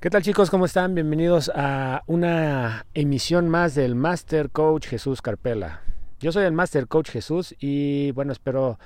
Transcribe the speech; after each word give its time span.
¿Qué 0.00 0.08
tal 0.08 0.22
chicos? 0.22 0.48
¿Cómo 0.48 0.64
están? 0.64 0.94
Bienvenidos 0.94 1.52
a 1.54 2.04
una 2.06 2.86
emisión 2.94 3.50
más 3.50 3.74
del 3.74 3.94
Master 3.94 4.48
Coach 4.48 4.86
Jesús 4.86 5.20
Carpela. 5.20 5.82
Yo 6.20 6.32
soy 6.32 6.46
el 6.46 6.52
Master 6.52 6.88
Coach 6.88 7.10
Jesús 7.10 7.54
y 7.60 8.10
bueno, 8.12 8.32
espero 8.32 8.78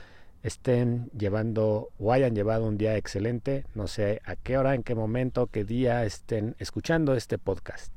estén 0.42 1.12
llevando 1.16 1.90
o 2.00 2.12
hayan 2.12 2.35
llevado 2.35 2.66
un 2.66 2.77
día 2.79 2.96
excelente. 2.96 3.64
No 3.77 3.87
sé 3.87 4.22
a 4.24 4.35
qué 4.35 4.58
hora, 4.58 4.74
en 4.74 4.82
qué 4.82 4.96
momento, 4.96 5.46
qué 5.46 5.62
día 5.62 6.05
estén 6.05 6.57
escuchando 6.59 7.15
este 7.15 7.39
podcast. 7.39 7.93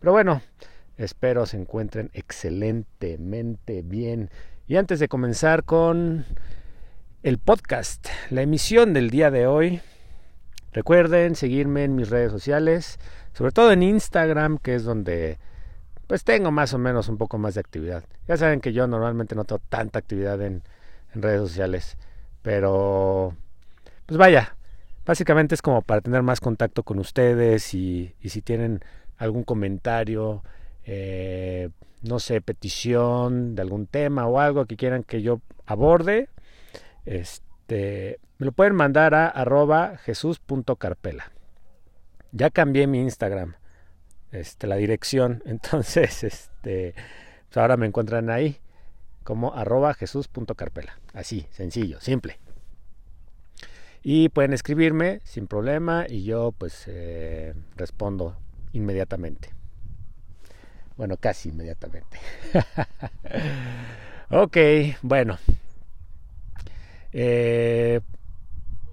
Pero 0.00 0.12
bueno, 0.12 0.40
espero 0.96 1.44
se 1.44 1.58
encuentren 1.58 2.10
excelentemente 2.14 3.82
bien. 3.82 4.30
Y 4.66 4.76
antes 4.76 5.00
de 5.00 5.08
comenzar 5.08 5.64
con 5.64 6.24
el 7.22 7.36
podcast, 7.36 8.06
la 8.30 8.40
emisión 8.40 8.94
del 8.94 9.10
día 9.10 9.30
de 9.30 9.46
hoy, 9.46 9.82
Recuerden 10.74 11.36
seguirme 11.36 11.84
en 11.84 11.94
mis 11.94 12.10
redes 12.10 12.32
sociales, 12.32 12.98
sobre 13.32 13.52
todo 13.52 13.70
en 13.70 13.84
Instagram, 13.84 14.58
que 14.58 14.74
es 14.74 14.82
donde 14.82 15.38
pues 16.08 16.24
tengo 16.24 16.50
más 16.50 16.74
o 16.74 16.78
menos 16.78 17.08
un 17.08 17.16
poco 17.16 17.38
más 17.38 17.54
de 17.54 17.60
actividad. 17.60 18.02
Ya 18.26 18.36
saben 18.36 18.60
que 18.60 18.72
yo 18.72 18.88
normalmente 18.88 19.36
no 19.36 19.44
tengo 19.44 19.62
tanta 19.68 20.00
actividad 20.00 20.42
en, 20.42 20.62
redes 21.14 21.42
sociales, 21.42 21.96
pero 22.42 23.36
pues 24.06 24.18
vaya, 24.18 24.56
básicamente 25.06 25.54
es 25.54 25.62
como 25.62 25.80
para 25.80 26.00
tener 26.00 26.22
más 26.22 26.40
contacto 26.40 26.82
con 26.82 26.98
ustedes 26.98 27.72
y, 27.72 28.16
y 28.20 28.30
si 28.30 28.42
tienen 28.42 28.80
algún 29.16 29.44
comentario, 29.44 30.42
eh, 30.86 31.70
no 32.02 32.18
sé, 32.18 32.40
petición 32.40 33.54
de 33.54 33.62
algún 33.62 33.86
tema 33.86 34.26
o 34.26 34.40
algo 34.40 34.66
que 34.66 34.76
quieran 34.76 35.04
que 35.04 35.22
yo 35.22 35.40
aborde, 35.66 36.28
este, 37.06 37.43
me 37.68 38.46
lo 38.46 38.52
pueden 38.52 38.74
mandar 38.74 39.14
a 39.14 39.28
arroba 39.28 39.96
jesús.carpela. 39.98 41.32
Ya 42.32 42.50
cambié 42.50 42.86
mi 42.86 43.00
Instagram, 43.00 43.54
este, 44.32 44.66
la 44.66 44.76
dirección, 44.76 45.42
entonces 45.46 46.24
este, 46.24 46.94
pues 47.48 47.56
ahora 47.56 47.76
me 47.76 47.86
encuentran 47.86 48.30
ahí 48.30 48.58
como 49.22 49.54
arroba 49.54 49.94
jesús.carpela. 49.94 50.98
Así, 51.12 51.46
sencillo, 51.50 52.00
simple. 52.00 52.38
Y 54.02 54.28
pueden 54.28 54.52
escribirme 54.52 55.20
sin 55.24 55.46
problema 55.46 56.04
y 56.06 56.24
yo 56.24 56.52
pues 56.52 56.84
eh, 56.88 57.54
respondo 57.76 58.36
inmediatamente. 58.72 59.48
Bueno, 60.96 61.16
casi 61.16 61.48
inmediatamente. 61.48 62.18
ok, 64.30 64.56
bueno. 65.02 65.38
Eh, 67.16 68.00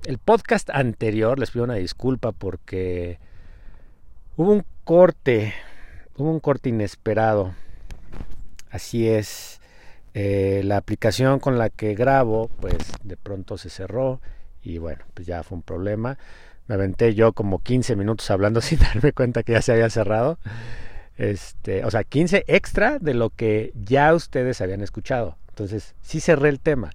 el 0.05 0.19
podcast 0.19 0.69
anterior, 0.69 1.39
les 1.39 1.49
pido 1.49 1.65
una 1.65 1.73
disculpa 1.73 2.31
porque 2.31 3.17
hubo 4.37 4.51
un 4.51 4.63
corte, 4.83 5.55
hubo 6.15 6.29
un 6.29 6.39
corte 6.39 6.69
inesperado. 6.69 7.55
Así 8.69 9.09
es, 9.09 9.59
eh, 10.13 10.61
la 10.63 10.77
aplicación 10.77 11.39
con 11.39 11.57
la 11.57 11.71
que 11.71 11.95
grabo, 11.95 12.49
pues 12.59 12.77
de 13.03 13.17
pronto 13.17 13.57
se 13.57 13.71
cerró 13.71 14.21
y 14.61 14.77
bueno, 14.77 15.03
pues 15.15 15.25
ya 15.25 15.41
fue 15.41 15.57
un 15.57 15.63
problema. 15.63 16.19
Me 16.67 16.75
aventé 16.75 17.15
yo 17.15 17.33
como 17.33 17.57
15 17.57 17.95
minutos 17.95 18.29
hablando 18.29 18.61
sin 18.61 18.79
darme 18.79 19.13
cuenta 19.13 19.41
que 19.41 19.53
ya 19.53 19.63
se 19.63 19.71
había 19.71 19.89
cerrado. 19.89 20.37
Este, 21.17 21.83
o 21.85 21.89
sea, 21.89 22.03
15 22.03 22.45
extra 22.47 22.99
de 22.99 23.15
lo 23.15 23.31
que 23.31 23.73
ya 23.73 24.13
ustedes 24.13 24.61
habían 24.61 24.81
escuchado. 24.81 25.37
Entonces, 25.49 25.95
sí 26.01 26.19
cerré 26.19 26.49
el 26.49 26.59
tema. 26.59 26.91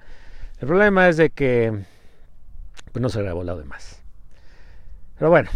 El 0.61 0.69
problema 0.69 1.09
es 1.09 1.17
de 1.17 1.31
que 1.31 1.85
pues 2.93 3.03
no 3.03 3.09
se 3.11 3.23
grabó 3.23 3.45
lo 3.45 3.59
demás. 3.59 4.01
Pero 5.19 5.31
bueno, 5.31 5.51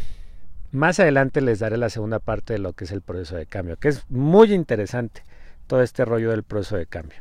más 0.73 1.01
adelante 1.01 1.41
les 1.41 1.59
daré 1.59 1.79
la 1.79 1.89
segunda 1.89 2.19
parte 2.19 2.53
de 2.53 2.59
lo 2.59 2.75
que 2.75 2.85
es 2.85 2.93
el 2.93 3.01
proceso 3.01 3.37
de 3.37 3.47
cambio, 3.47 3.77
que 3.77 3.89
es 3.89 4.05
muy 4.11 4.53
interesante 4.53 5.23
todo 5.67 5.83
este 5.83 6.05
rollo 6.05 6.31
del 6.31 6.43
proceso 6.43 6.77
de 6.77 6.87
cambio. 6.87 7.19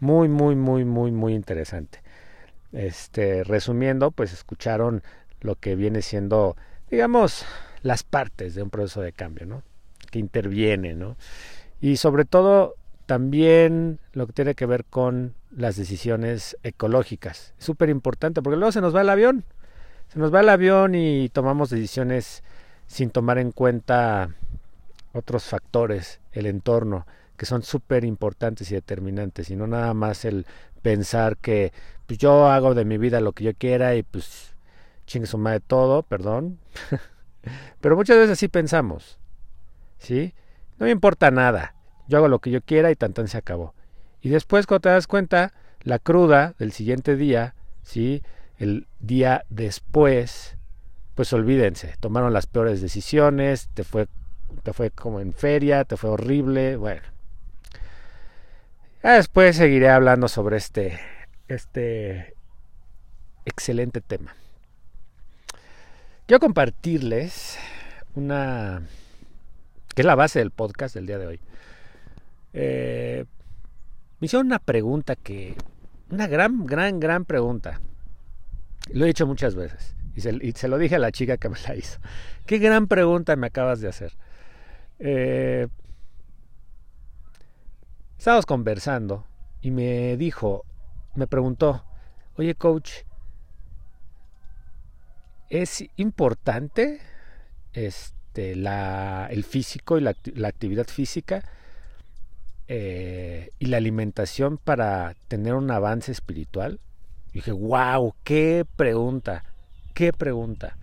Muy, 0.00 0.28
muy, 0.28 0.56
muy, 0.56 0.84
muy, 0.84 1.12
muy 1.12 1.34
interesante. 1.34 2.00
Este, 2.72 3.44
resumiendo, 3.44 4.10
pues 4.10 4.32
escucharon 4.32 5.02
lo 5.40 5.54
que 5.54 5.76
viene 5.76 6.02
siendo, 6.02 6.56
digamos, 6.90 7.44
las 7.82 8.02
partes 8.02 8.54
de 8.54 8.62
un 8.62 8.70
proceso 8.70 9.00
de 9.00 9.12
cambio, 9.12 9.46
¿no? 9.46 9.62
Que 10.10 10.18
interviene, 10.18 10.94
¿no? 10.94 11.16
Y 11.80 11.98
sobre 11.98 12.24
todo 12.24 12.74
también 13.06 14.00
lo 14.12 14.26
que 14.26 14.32
tiene 14.32 14.54
que 14.54 14.66
ver 14.66 14.84
con 14.84 15.34
las 15.50 15.76
decisiones 15.76 16.56
ecológicas. 16.62 17.54
Súper 17.58 17.88
importante 17.88 18.42
porque 18.42 18.56
luego 18.56 18.72
se 18.72 18.80
nos 18.80 18.94
va 18.94 19.02
el 19.02 19.10
avión. 19.10 19.44
Se 20.08 20.18
nos 20.18 20.32
va 20.32 20.40
el 20.40 20.48
avión 20.48 20.94
y 20.94 21.28
tomamos 21.30 21.70
decisiones 21.70 22.42
sin 22.86 23.10
tomar 23.10 23.38
en 23.38 23.52
cuenta 23.52 24.30
otros 25.12 25.44
factores, 25.44 26.20
el 26.32 26.46
entorno, 26.46 27.06
que 27.36 27.46
son 27.46 27.62
súper 27.62 28.04
importantes 28.04 28.70
y 28.70 28.74
determinantes, 28.74 29.50
y 29.50 29.56
no 29.56 29.66
nada 29.66 29.94
más 29.94 30.24
el 30.24 30.46
pensar 30.82 31.36
que 31.36 31.72
pues, 32.06 32.18
yo 32.18 32.48
hago 32.48 32.74
de 32.74 32.84
mi 32.84 32.98
vida 32.98 33.20
lo 33.20 33.32
que 33.32 33.44
yo 33.44 33.54
quiera 33.54 33.94
y 33.94 34.02
pues 34.02 34.54
chingue 35.06 35.26
su 35.26 35.38
madre 35.38 35.60
todo, 35.60 36.02
perdón. 36.02 36.58
Pero 37.80 37.96
muchas 37.96 38.16
veces 38.16 38.32
así 38.32 38.48
pensamos, 38.48 39.18
¿sí? 39.98 40.34
No 40.78 40.86
me 40.86 40.92
importa 40.92 41.30
nada, 41.30 41.74
yo 42.12 42.18
hago 42.18 42.28
lo 42.28 42.40
que 42.40 42.50
yo 42.50 42.60
quiera 42.60 42.90
y 42.90 42.94
tan 42.94 43.26
se 43.26 43.38
acabó. 43.38 43.72
Y 44.20 44.28
después 44.28 44.66
cuando 44.66 44.82
te 44.82 44.88
das 44.90 45.06
cuenta, 45.06 45.54
la 45.82 45.98
cruda 45.98 46.54
del 46.58 46.72
siguiente 46.72 47.16
día, 47.16 47.54
¿sí? 47.82 48.22
El 48.58 48.86
día 49.00 49.46
después, 49.48 50.58
pues 51.14 51.32
olvídense, 51.32 51.94
tomaron 52.00 52.34
las 52.34 52.46
peores 52.46 52.82
decisiones, 52.82 53.70
te 53.72 53.82
fue, 53.82 54.08
te 54.62 54.74
fue 54.74 54.90
como 54.90 55.20
en 55.20 55.32
feria, 55.32 55.84
te 55.84 55.96
fue 55.96 56.10
horrible, 56.10 56.76
bueno. 56.76 57.00
Después 59.02 59.56
seguiré 59.56 59.88
hablando 59.88 60.28
sobre 60.28 60.58
este, 60.58 61.00
este 61.48 62.34
excelente 63.46 64.02
tema. 64.02 64.36
Quiero 66.26 66.40
compartirles 66.40 67.58
una 68.14 68.82
que 69.94 70.02
es 70.02 70.06
la 70.06 70.14
base 70.14 70.40
del 70.40 70.50
podcast 70.50 70.94
del 70.94 71.06
día 71.06 71.16
de 71.16 71.26
hoy. 71.26 71.40
Eh, 72.52 73.24
me 74.20 74.26
hicieron 74.26 74.46
una 74.46 74.58
pregunta 74.58 75.16
que, 75.16 75.56
una 76.10 76.26
gran, 76.26 76.66
gran, 76.66 77.00
gran 77.00 77.24
pregunta. 77.24 77.80
Lo 78.92 79.04
he 79.04 79.08
dicho 79.08 79.26
muchas 79.26 79.54
veces 79.54 79.96
y 80.14 80.52
se, 80.52 80.68
lo 80.68 80.78
dije 80.78 80.96
a 80.96 80.98
la 80.98 81.12
chica 81.12 81.36
que 81.36 81.48
me 81.48 81.58
la 81.66 81.74
hizo. 81.74 81.98
Qué 82.46 82.58
gran 82.58 82.86
pregunta 82.86 83.36
me 83.36 83.46
acabas 83.46 83.80
de 83.80 83.88
hacer. 83.88 84.12
Eh, 84.98 85.68
estábamos 88.18 88.46
conversando 88.46 89.26
y 89.60 89.70
me 89.70 90.16
dijo, 90.16 90.64
me 91.14 91.26
preguntó, 91.26 91.84
oye 92.36 92.54
coach, 92.54 92.90
¿es 95.48 95.84
importante 95.96 97.00
este, 97.72 98.54
la, 98.54 99.28
el 99.30 99.44
físico 99.44 99.98
y 99.98 100.02
la, 100.02 100.14
la 100.34 100.48
actividad 100.48 100.86
física? 100.86 101.42
Eh, 102.68 103.50
y 103.58 103.66
la 103.66 103.76
alimentación 103.76 104.58
para 104.58 105.14
tener 105.28 105.54
un 105.54 105.70
avance 105.70 106.12
espiritual? 106.12 106.80
Dije, 107.32 107.52
wow, 107.52 108.14
qué 108.24 108.66
pregunta, 108.76 109.44
qué 109.94 110.12
pregunta. 110.12 110.76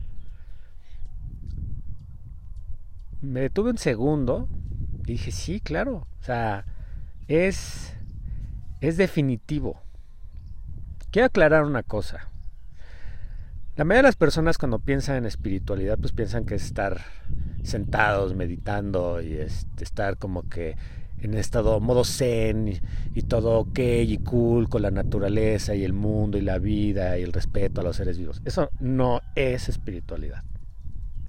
Me 3.21 3.41
detuve 3.41 3.71
un 3.71 3.77
segundo 3.77 4.47
y 5.05 5.13
dije, 5.13 5.31
sí, 5.31 5.59
claro, 5.59 6.07
o 6.21 6.23
sea, 6.23 6.65
es, 7.27 7.93
es 8.81 8.97
definitivo. 8.97 9.81
Quiero 11.11 11.27
aclarar 11.27 11.63
una 11.63 11.83
cosa. 11.83 12.29
La 13.75 13.85
mayoría 13.85 14.03
de 14.03 14.07
las 14.09 14.15
personas 14.15 14.57
cuando 14.57 14.79
piensan 14.79 15.15
en 15.17 15.25
espiritualidad, 15.25 15.97
pues 15.97 16.11
piensan 16.11 16.45
que 16.45 16.55
es 16.55 16.65
estar 16.65 17.01
sentados, 17.63 18.35
meditando 18.35 19.21
y 19.21 19.33
estar 19.35 20.17
como 20.17 20.49
que 20.49 20.75
en 21.21 21.33
estado 21.33 21.79
modo 21.79 22.03
zen 22.03 22.79
y, 23.13 23.21
todo 23.23 23.59
ok 23.59 23.79
y 23.79 24.17
cool 24.19 24.69
con 24.69 24.81
la 24.81 24.91
naturaleza 24.91 25.75
y 25.75 25.83
el 25.83 25.93
mundo 25.93 26.37
y 26.37 26.41
la 26.41 26.57
vida 26.57 27.17
y 27.17 27.23
el 27.23 27.33
respeto 27.33 27.81
a 27.81 27.83
los 27.83 27.97
seres 27.97 28.17
vivos. 28.17 28.41
Eso 28.45 28.69
no 28.79 29.21
es 29.35 29.69
espiritualidad. 29.69 30.43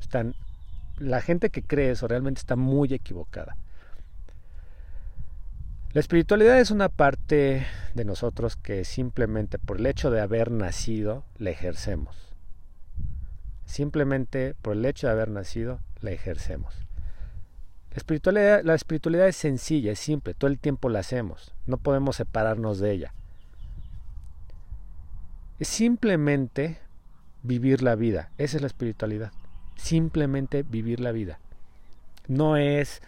Están, 0.01 0.35
la 0.99 1.21
gente 1.21 1.51
que 1.51 1.63
cree 1.63 1.91
eso 1.91 2.09
realmente 2.09 2.39
está 2.39 2.57
muy 2.57 2.93
equivocada. 2.93 3.57
La 5.93 6.01
espiritualidad 6.01 6.61
es 6.61 6.71
una 6.71 6.89
parte 6.89 7.67
de 7.95 8.05
nosotros 8.05 8.57
que 8.57 8.85
simplemente 8.85 9.59
por 9.59 9.79
el 9.79 9.87
hecho 9.87 10.13
de 10.13 10.21
haber 10.21 10.53
nacido 10.53 11.25
la 11.37 11.51
ejercemos. 11.51 12.17
Simplemente 13.65 14.55
por 14.63 14.77
el 14.77 14.85
hecho 14.85 15.09
de 15.09 15.15
haber 15.15 15.31
nacido 15.31 15.81
la 16.01 16.13
ejercemos. 16.13 16.75
La 17.91 17.97
espiritualidad, 17.97 18.63
la 18.63 18.75
espiritualidad 18.75 19.27
es 19.27 19.37
sencilla, 19.37 19.93
es 19.93 19.99
simple, 19.99 20.35
todo 20.35 20.49
el 20.49 20.59
tiempo 20.59 20.89
la 20.89 21.01
hacemos, 21.01 21.55
no 21.67 21.77
podemos 21.77 22.17
separarnos 22.17 22.79
de 22.79 22.93
ella. 22.93 23.15
Es 25.59 25.69
simplemente 25.69 26.79
vivir 27.43 27.83
la 27.83 27.97
vida, 27.97 28.31
esa 28.39 28.57
es 28.57 28.63
la 28.63 28.69
espiritualidad. 28.69 29.33
simplemente 29.77 30.63
vivir 30.63 31.01
la 31.01 31.11
vida. 31.11 31.41
No 32.29 32.57
es 32.57 33.01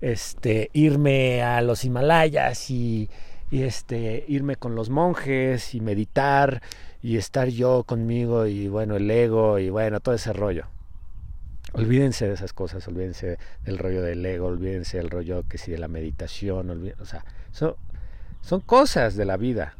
este 0.00 0.70
irme 0.72 1.42
a 1.42 1.60
los 1.60 1.84
Himalayas 1.84 2.70
y, 2.70 3.10
y 3.50 3.62
este 3.62 4.24
irme 4.26 4.56
con 4.56 4.74
los 4.74 4.88
monjes 4.90 5.74
y 5.74 5.80
meditar 5.80 6.62
y 7.02 7.18
estar 7.18 7.48
yo 7.48 7.84
conmigo 7.84 8.46
y 8.46 8.68
bueno, 8.68 8.96
el 8.96 9.10
ego 9.10 9.58
y 9.58 9.70
bueno, 9.70 10.00
todo 10.00 10.14
ese 10.14 10.32
rollo. 10.32 10.66
Olvídense 11.72 12.26
de 12.26 12.34
esas 12.34 12.52
cosas, 12.52 12.86
olvídense 12.88 13.38
del 13.64 13.78
rollo 13.78 14.02
del 14.02 14.24
ego, 14.24 14.46
olvídense 14.46 14.98
del 14.98 15.10
rollo 15.10 15.44
que 15.48 15.58
si 15.58 15.70
de 15.70 15.78
la 15.78 15.88
meditación, 15.88 16.94
o 16.98 17.04
sea, 17.04 17.24
son, 17.50 17.74
son 18.40 18.60
cosas 18.60 19.16
de 19.16 19.24
la 19.24 19.36
vida, 19.36 19.74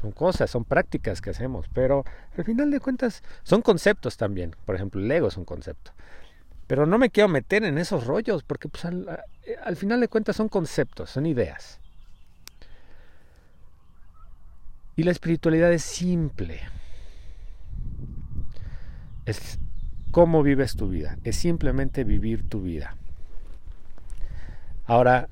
son 0.00 0.12
cosas, 0.12 0.50
son 0.50 0.64
prácticas 0.64 1.20
que 1.20 1.30
hacemos, 1.30 1.66
pero 1.72 2.04
al 2.36 2.44
final 2.44 2.70
de 2.70 2.80
cuentas 2.80 3.22
son 3.42 3.60
conceptos 3.60 4.16
también. 4.16 4.54
Por 4.64 4.76
ejemplo, 4.76 5.00
el 5.00 5.10
ego 5.10 5.28
es 5.28 5.36
un 5.36 5.44
concepto. 5.44 5.92
Pero 6.66 6.86
no 6.86 6.96
me 6.96 7.10
quiero 7.10 7.28
meter 7.28 7.64
en 7.64 7.76
esos 7.76 8.06
rollos 8.06 8.42
porque 8.42 8.68
pues, 8.68 8.84
al, 8.84 9.24
al 9.62 9.76
final 9.76 10.00
de 10.00 10.08
cuentas 10.08 10.36
son 10.36 10.48
conceptos, 10.48 11.10
son 11.10 11.26
ideas. 11.26 11.80
Y 14.96 15.02
la 15.02 15.10
espiritualidad 15.10 15.72
es 15.72 15.82
simple. 15.82 16.60
Es 19.26 19.58
cómo 20.14 20.44
vives 20.44 20.76
tu 20.76 20.88
vida. 20.88 21.18
Es 21.24 21.34
simplemente 21.34 22.04
vivir 22.04 22.48
tu 22.48 22.62
vida. 22.62 22.96
Ahora, 24.86 25.28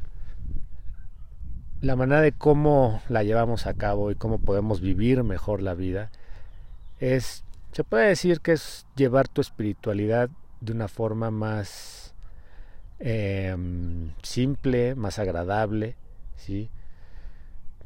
la 1.80 1.94
manera 1.94 2.20
de 2.20 2.32
cómo 2.32 3.00
la 3.08 3.22
llevamos 3.22 3.68
a 3.68 3.74
cabo 3.74 4.10
y 4.10 4.16
cómo 4.16 4.40
podemos 4.40 4.80
vivir 4.80 5.22
mejor 5.22 5.62
la 5.62 5.74
vida 5.74 6.10
es, 6.98 7.44
se 7.70 7.84
puede 7.84 8.08
decir 8.08 8.40
que 8.40 8.54
es 8.54 8.84
llevar 8.96 9.28
tu 9.28 9.40
espiritualidad 9.40 10.30
de 10.60 10.72
una 10.72 10.88
forma 10.88 11.30
más 11.30 12.12
em, 12.98 14.10
simple, 14.24 14.96
más 14.96 15.20
agradable, 15.20 15.94
¿sí? 16.34 16.70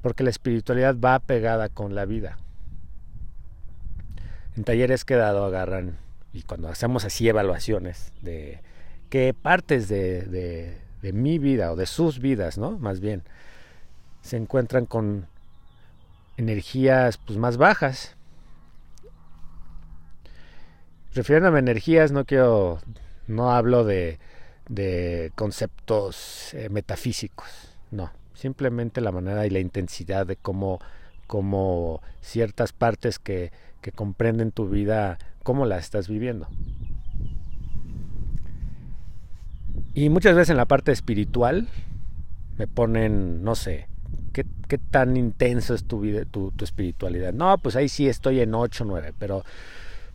porque 0.00 0.24
la 0.24 0.30
espiritualidad 0.30 0.96
va 0.98 1.18
pegada 1.18 1.68
con 1.68 1.94
la 1.94 2.06
vida. 2.06 2.38
En 4.56 4.64
talleres 4.64 5.04
que 5.04 5.16
dado 5.16 5.44
agarran, 5.44 6.05
y 6.36 6.42
cuando 6.42 6.68
hacemos 6.68 7.04
así 7.06 7.26
evaluaciones 7.28 8.12
de 8.20 8.60
qué 9.08 9.34
partes 9.34 9.88
de, 9.88 10.78
mi 11.02 11.38
vida 11.38 11.72
o 11.72 11.76
de 11.76 11.86
sus 11.86 12.18
vidas, 12.18 12.58
¿no? 12.58 12.78
Más 12.78 13.00
bien, 13.00 13.22
se 14.22 14.36
encuentran 14.36 14.86
con 14.86 15.28
energías 16.36 17.16
pues, 17.16 17.38
más 17.38 17.56
bajas. 17.56 18.16
Refiriéndome 21.14 21.58
a 21.58 21.60
energías, 21.60 22.12
no 22.12 22.24
quiero, 22.24 22.80
no 23.28 23.52
hablo 23.52 23.84
de, 23.84 24.18
de 24.68 25.32
conceptos 25.36 26.52
eh, 26.54 26.68
metafísicos, 26.68 27.48
no 27.90 28.10
simplemente 28.36 29.00
la 29.00 29.12
manera 29.12 29.46
y 29.46 29.50
la 29.50 29.60
intensidad 29.60 30.26
de 30.26 30.36
cómo, 30.36 30.78
cómo 31.26 32.02
ciertas 32.20 32.72
partes 32.72 33.18
que, 33.18 33.50
que 33.80 33.92
comprenden 33.92 34.52
tu 34.52 34.68
vida, 34.68 35.18
cómo 35.46 35.64
la 35.64 35.78
estás 35.78 36.08
viviendo. 36.08 36.48
Y 39.94 40.08
muchas 40.08 40.34
veces 40.34 40.50
en 40.50 40.56
la 40.56 40.64
parte 40.64 40.90
espiritual 40.90 41.68
me 42.58 42.66
ponen, 42.66 43.44
no 43.44 43.54
sé, 43.54 43.86
¿qué, 44.32 44.44
tan 44.90 45.16
intenso 45.16 45.72
es 45.72 45.84
tu 45.84 46.00
vida, 46.00 46.24
tu, 46.24 46.50
tu, 46.50 46.64
espiritualidad? 46.64 47.32
No, 47.32 47.58
pues 47.58 47.76
ahí 47.76 47.88
sí 47.88 48.08
estoy 48.08 48.40
en 48.40 48.56
8 48.56 48.82
o 48.82 48.86
9, 48.88 49.14
pero 49.20 49.44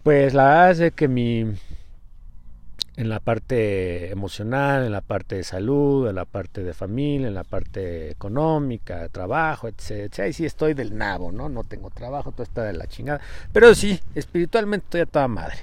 pues 0.03 0.33
la 0.33 0.67
hace 0.67 0.91
que 0.91 1.07
mi 1.07 1.45
en 2.97 3.09
la 3.09 3.19
parte 3.19 4.11
emocional, 4.11 4.83
en 4.85 4.91
la 4.91 5.01
parte 5.01 5.35
de 5.35 5.43
salud, 5.43 6.09
en 6.09 6.15
la 6.15 6.25
parte 6.25 6.63
de 6.63 6.73
familia, 6.73 7.27
en 7.27 7.33
la 7.33 7.43
parte 7.43 8.11
económica, 8.11 9.07
trabajo, 9.09 9.67
etcétera. 9.67 10.27
Y 10.27 10.33
sí 10.33 10.45
estoy 10.45 10.73
del 10.73 10.97
nabo, 10.97 11.31
¿no? 11.31 11.47
No 11.49 11.63
tengo 11.63 11.89
trabajo, 11.89 12.31
todo 12.31 12.43
está 12.43 12.63
de 12.63 12.73
la 12.73 12.87
chingada. 12.87 13.21
Pero 13.53 13.73
sí, 13.75 13.99
espiritualmente 14.13 14.85
estoy 14.85 15.01
a 15.01 15.05
toda 15.05 15.27
madre. 15.27 15.55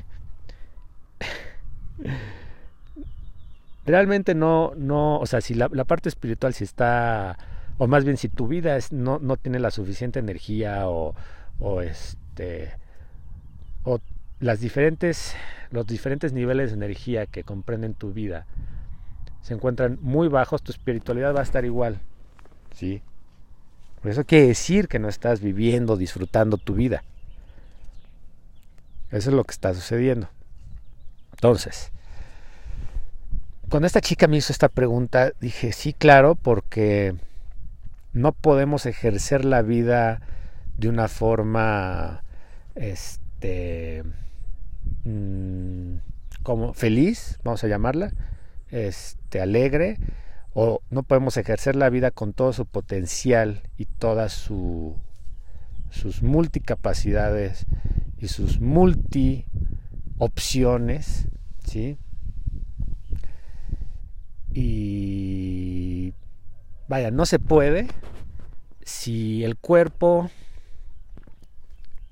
Realmente 3.85 4.35
no, 4.35 4.73
no, 4.77 5.19
o 5.19 5.27
sea, 5.27 5.41
si 5.41 5.55
la, 5.55 5.69
la 5.73 5.85
parte 5.85 6.09
espiritual 6.09 6.55
si 6.55 6.65
está, 6.65 7.39
o 7.79 7.87
más 7.87 8.05
bien 8.05 8.17
si 8.17 8.29
tu 8.29 8.47
vida 8.47 8.77
es, 8.77 8.93
no, 8.93 9.19
no 9.19 9.37
tiene 9.37 9.59
la 9.59 9.71
suficiente 9.71 10.19
energía 10.19 10.89
o, 10.89 11.15
o 11.59 11.83
este, 11.83 12.73
o 13.85 13.99
las 14.41 14.61
diferentes, 14.61 15.35
los 15.71 15.87
diferentes 15.87 16.33
niveles 16.33 16.71
de 16.71 16.77
energía 16.77 17.27
que 17.27 17.45
comprenden 17.45 17.95
tu 17.95 18.13
vida 18.13 18.47
se 19.43 19.55
encuentran 19.55 19.99
muy 20.03 20.29
bajos, 20.29 20.63
tu 20.63 20.73
espiritualidad 20.73 21.35
va 21.35 21.41
a 21.41 21.45
estar 21.45 21.65
igual. 21.65 22.01
¿Sí? 22.75 23.03
Por 24.03 24.11
eso 24.11 24.25
quiere 24.25 24.47
decir 24.47 24.89
que 24.89 24.99
no 24.99 25.09
estás 25.09 25.41
viviendo, 25.41 25.97
disfrutando 25.97 26.59
tu 26.59 26.75
vida. 26.75 27.03
Eso 29.11 29.31
es 29.31 29.37
lo 29.37 29.45
que 29.45 29.53
está 29.53 29.73
sucediendo. 29.73 30.29
Entonces, 31.33 31.91
cuando 33.71 33.87
esta 33.87 34.01
chica 34.01 34.27
me 34.27 34.37
hizo 34.37 34.53
esta 34.53 34.69
pregunta, 34.69 35.33
dije, 35.41 35.73
sí, 35.73 35.93
claro, 35.93 36.35
porque 36.35 37.15
no 38.13 38.33
podemos 38.33 38.87
ejercer 38.87 39.45
la 39.45 39.63
vida 39.63 40.21
de 40.77 40.89
una 40.89 41.09
forma, 41.09 42.23
este, 42.75 44.05
Mm, 45.05 45.97
como 46.43 46.73
feliz, 46.75 47.39
vamos 47.45 47.63
a 47.65 47.69
llamarla, 47.69 48.13
este, 48.71 49.41
alegre, 49.41 49.99
o 50.55 50.81
no 50.91 51.03
podemos 51.03 51.37
ejercer 51.37 51.77
la 51.77 51.91
vida 51.91 52.11
con 52.11 52.33
todo 52.33 52.53
su 52.53 52.67
potencial 52.67 53.63
y 53.77 53.85
todas 53.87 54.33
su, 54.33 54.97
sus 55.91 56.23
multicapacidades 56.23 57.67
y 58.19 58.29
sus 58.29 58.61
multi 58.61 59.45
opciones, 60.19 61.29
¿sí? 61.65 61.99
Y 64.53 66.15
vaya, 66.89 67.11
no 67.11 67.27
se 67.27 67.39
puede 67.39 67.87
si 68.83 69.45
el 69.45 69.57
cuerpo, 69.57 70.31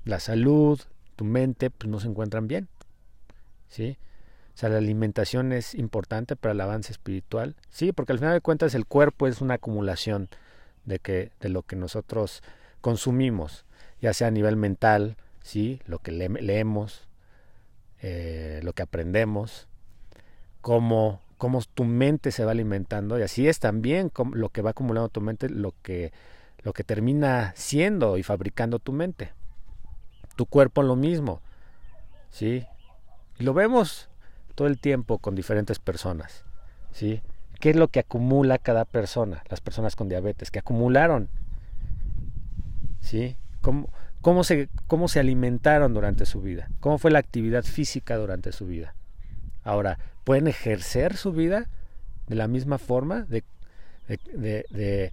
la 0.05 0.19
salud, 0.19 0.79
tu 1.15 1.25
mente, 1.25 1.71
pues 1.71 1.89
no 1.89 1.99
se 1.99 2.07
encuentran 2.07 2.47
bien. 2.47 2.69
¿Sí? 3.67 3.97
O 4.53 4.57
sea, 4.57 4.69
la 4.69 4.77
alimentación 4.77 5.53
es 5.53 5.75
importante 5.75 6.35
para 6.35 6.53
el 6.53 6.61
avance 6.61 6.91
espiritual, 6.91 7.55
sí, 7.69 7.91
porque 7.91 8.13
al 8.13 8.19
final 8.19 8.33
de 8.33 8.41
cuentas 8.41 8.73
el 8.73 8.85
cuerpo 8.85 9.27
es 9.27 9.41
una 9.41 9.55
acumulación 9.55 10.29
de 10.85 10.99
que 10.99 11.31
de 11.39 11.49
lo 11.49 11.61
que 11.61 11.75
nosotros 11.75 12.41
consumimos, 12.81 13.65
ya 14.01 14.13
sea 14.13 14.29
a 14.29 14.31
nivel 14.31 14.55
mental, 14.55 15.17
sí, 15.43 15.79
lo 15.85 15.99
que 15.99 16.11
leemos, 16.11 17.07
eh, 18.01 18.59
lo 18.63 18.73
que 18.73 18.81
aprendemos, 18.81 19.67
cómo, 20.61 21.21
cómo 21.37 21.61
tu 21.73 21.83
mente 21.83 22.31
se 22.31 22.43
va 22.43 22.51
alimentando 22.51 23.19
y 23.19 23.21
así 23.21 23.47
es 23.47 23.59
también 23.59 24.11
lo 24.33 24.49
que 24.49 24.61
va 24.61 24.71
acumulando 24.71 25.09
tu 25.09 25.21
mente, 25.21 25.49
lo 25.49 25.73
que 25.83 26.11
lo 26.63 26.73
que 26.73 26.83
termina 26.83 27.53
siendo 27.55 28.17
y 28.17 28.23
fabricando 28.23 28.79
tu 28.79 28.91
mente. 28.91 29.31
Tu 30.35 30.45
cuerpo 30.45 30.83
lo 30.83 30.95
mismo, 30.95 31.41
sí, 32.29 32.65
y 33.39 33.43
lo 33.43 33.53
vemos 33.53 34.09
todo 34.55 34.67
el 34.67 34.79
tiempo 34.79 35.19
con 35.19 35.35
diferentes 35.35 35.79
personas. 35.79 36.43
¿sí? 36.91 37.21
¿Qué 37.59 37.71
es 37.71 37.75
lo 37.75 37.89
que 37.89 37.99
acumula 37.99 38.57
cada 38.57 38.85
persona? 38.85 39.43
Las 39.49 39.61
personas 39.61 39.95
con 39.95 40.09
diabetes, 40.09 40.51
que 40.51 40.59
acumularon. 40.59 41.29
¿sí? 43.01 43.37
¿Cómo, 43.61 43.89
cómo, 44.21 44.43
se, 44.43 44.69
¿Cómo 44.87 45.07
se 45.07 45.19
alimentaron 45.19 45.93
durante 45.93 46.25
su 46.25 46.41
vida? 46.41 46.69
¿Cómo 46.79 46.97
fue 46.97 47.11
la 47.11 47.19
actividad 47.19 47.63
física 47.63 48.17
durante 48.17 48.51
su 48.51 48.65
vida? 48.65 48.95
Ahora, 49.63 49.99
¿pueden 50.23 50.47
ejercer 50.47 51.17
su 51.17 51.33
vida 51.33 51.69
de 52.27 52.35
la 52.35 52.47
misma 52.47 52.77
forma? 52.77 53.21
¿De, 53.21 53.43
de, 54.07 54.65
de, 54.69 55.11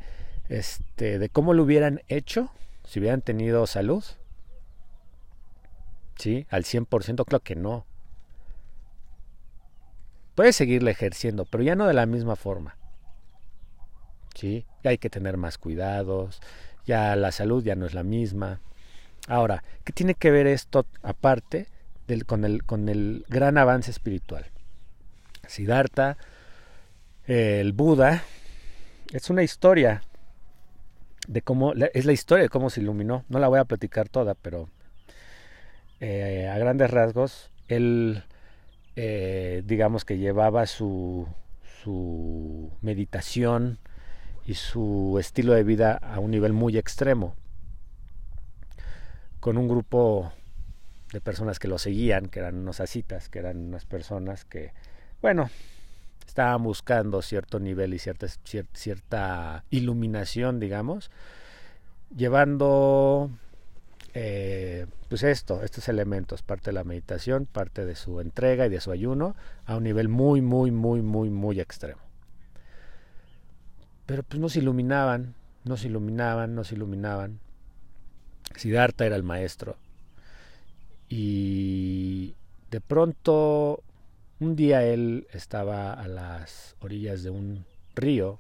este, 0.49 1.19
de 1.19 1.28
cómo 1.28 1.52
lo 1.52 1.64
hubieran 1.64 2.00
hecho 2.09 2.50
si 2.85 3.00
hubieran 3.00 3.21
tenido 3.21 3.66
salud? 3.66 4.04
¿Sí? 6.16 6.47
Al 6.49 6.64
100%, 6.64 7.25
claro 7.25 7.43
que 7.43 7.57
no. 7.57 7.85
Puedes 10.35 10.57
seguirle 10.57 10.91
ejerciendo, 10.91 11.45
pero 11.45 11.62
ya 11.62 11.76
no 11.76 11.87
de 11.87 11.95
la 11.95 12.07
misma 12.07 12.37
forma. 12.37 12.76
¿Sí? 14.35 14.67
Ya 14.83 14.91
hay 14.91 14.99
que 14.99 15.11
tener 15.11 15.37
más 15.37 15.59
cuidados, 15.59 16.41
ya 16.87 17.14
la 17.17 17.31
salud 17.31 17.62
ya 17.62 17.76
no 17.76 17.87
es 17.87 17.95
la 17.95 18.03
misma. 18.03 18.61
Ahora, 19.29 19.62
¿qué 19.85 19.93
tiene 19.93 20.14
que 20.14 20.31
ver 20.31 20.47
esto 20.47 20.87
aparte 21.03 21.69
del, 22.07 22.26
con, 22.26 22.45
el, 22.45 22.64
con 22.64 22.88
el 22.88 23.25
gran 23.29 23.59
avance 23.59 23.91
espiritual? 23.91 24.47
Siddhartha, 25.47 26.17
el 27.26 27.73
Buda, 27.73 28.23
es 29.12 29.31
una 29.31 29.43
historia 29.43 30.03
de 31.29 31.43
cómo, 31.43 31.73
es 31.73 32.05
la 32.05 32.12
historia 32.12 32.43
de 32.43 32.49
cómo 32.49 32.71
se 32.71 32.81
iluminó. 32.81 33.25
No 33.29 33.38
la 33.38 33.49
voy 33.49 33.61
a 33.61 33.64
platicar 33.64 34.09
toda, 34.09 34.35
pero 34.35 34.69
eh, 36.00 36.50
a 36.53 36.59
grandes 36.59 36.91
rasgos, 36.91 37.50
él 37.69 38.25
eh, 38.96 39.62
digamos 39.64 40.04
que 40.04 40.18
llevaba 40.18 40.66
su, 40.66 41.26
su 41.82 42.70
meditación 42.80 43.78
y 44.46 44.54
su 44.54 45.16
estilo 45.18 45.52
de 45.52 45.64
vida 45.64 45.94
a 45.94 46.20
un 46.20 46.30
nivel 46.30 46.52
muy 46.52 46.76
extremo, 46.78 47.34
con 49.40 49.58
un 49.58 49.68
grupo 49.68 50.32
de 51.12 51.20
personas 51.20 51.58
que 51.58 51.68
lo 51.68 51.78
seguían, 51.78 52.26
que 52.26 52.40
eran 52.40 52.56
unos 52.56 52.80
asitas, 52.80 53.28
que 53.28 53.38
eran 53.38 53.58
unas 53.58 53.84
personas 53.84 54.44
que, 54.44 54.72
bueno, 55.22 55.50
estaban 56.26 56.62
buscando 56.62 57.22
cierto 57.22 57.60
nivel 57.60 57.94
y 57.94 57.98
cierta, 57.98 58.26
cierta 58.72 59.64
iluminación, 59.70 60.60
digamos, 60.60 61.10
llevando 62.14 63.30
eh, 64.16 64.87
pues 65.09 65.25
esto, 65.25 65.62
estos 65.64 65.88
elementos, 65.88 66.42
parte 66.42 66.71
de 66.71 66.75
la 66.75 66.85
meditación, 66.85 67.47
parte 67.47 67.85
de 67.85 67.97
su 67.97 68.21
entrega 68.21 68.66
y 68.66 68.68
de 68.68 68.80
su 68.80 68.92
ayuno, 68.92 69.35
a 69.66 69.76
un 69.76 69.83
nivel 69.83 70.09
muy, 70.09 70.40
muy, 70.40 70.71
muy, 70.71 71.02
muy, 71.02 71.30
muy 71.30 71.61
extremo. 71.61 72.00
Pero 74.06 74.23
pues 74.23 74.40
nos 74.40 74.54
iluminaban, 74.56 75.35
nos 75.64 75.85
iluminaban, 75.85 76.54
nos 76.54 76.71
iluminaban. 76.71 77.40
Siddhartha 78.54 79.04
era 79.04 79.16
el 79.16 79.25
maestro. 79.25 79.76
Y 81.09 82.37
de 82.71 82.80
pronto, 82.80 83.83
un 84.38 84.54
día 84.54 84.85
él 84.85 85.26
estaba 85.33 85.92
a 85.92 86.06
las 86.06 86.76
orillas 86.80 87.25
de 87.25 87.30
un 87.30 87.64
río 87.97 88.38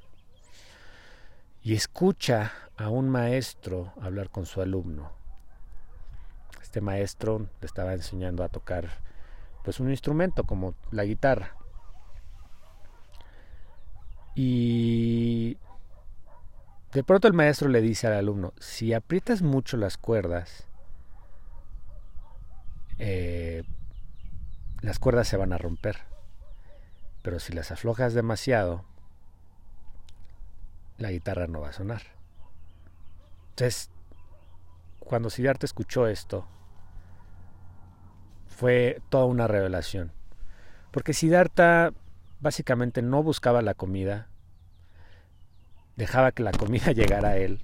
y 1.64 1.74
escucha 1.74 2.52
a 2.76 2.90
un 2.90 3.08
maestro 3.08 3.92
hablar 4.00 4.30
con 4.30 4.46
su 4.46 4.60
alumno. 4.60 5.23
Este 6.74 6.80
maestro 6.80 7.38
le 7.60 7.66
estaba 7.66 7.92
enseñando 7.92 8.42
a 8.42 8.48
tocar 8.48 8.98
pues 9.62 9.78
un 9.78 9.90
instrumento 9.90 10.42
como 10.42 10.74
la 10.90 11.04
guitarra. 11.04 11.54
Y 14.34 15.56
de 16.92 17.04
pronto 17.04 17.28
el 17.28 17.32
maestro 17.32 17.68
le 17.68 17.80
dice 17.80 18.08
al 18.08 18.14
alumno, 18.14 18.54
si 18.58 18.92
aprietas 18.92 19.40
mucho 19.40 19.76
las 19.76 19.96
cuerdas, 19.96 20.66
eh, 22.98 23.62
las 24.80 24.98
cuerdas 24.98 25.28
se 25.28 25.36
van 25.36 25.52
a 25.52 25.58
romper. 25.58 25.98
Pero 27.22 27.38
si 27.38 27.52
las 27.52 27.70
aflojas 27.70 28.14
demasiado, 28.14 28.84
la 30.98 31.12
guitarra 31.12 31.46
no 31.46 31.60
va 31.60 31.68
a 31.68 31.72
sonar. 31.72 32.02
Entonces, 33.50 33.90
cuando 34.98 35.30
Siddhartha 35.30 35.66
escuchó 35.66 36.08
esto, 36.08 36.48
fue 38.54 39.00
toda 39.10 39.26
una 39.26 39.46
revelación. 39.46 40.12
Porque 40.90 41.12
Siddhartha 41.12 41.92
básicamente 42.40 43.02
no 43.02 43.22
buscaba 43.22 43.62
la 43.62 43.74
comida, 43.74 44.28
dejaba 45.96 46.32
que 46.32 46.42
la 46.42 46.52
comida 46.52 46.92
llegara 46.92 47.30
a 47.30 47.36
él. 47.36 47.60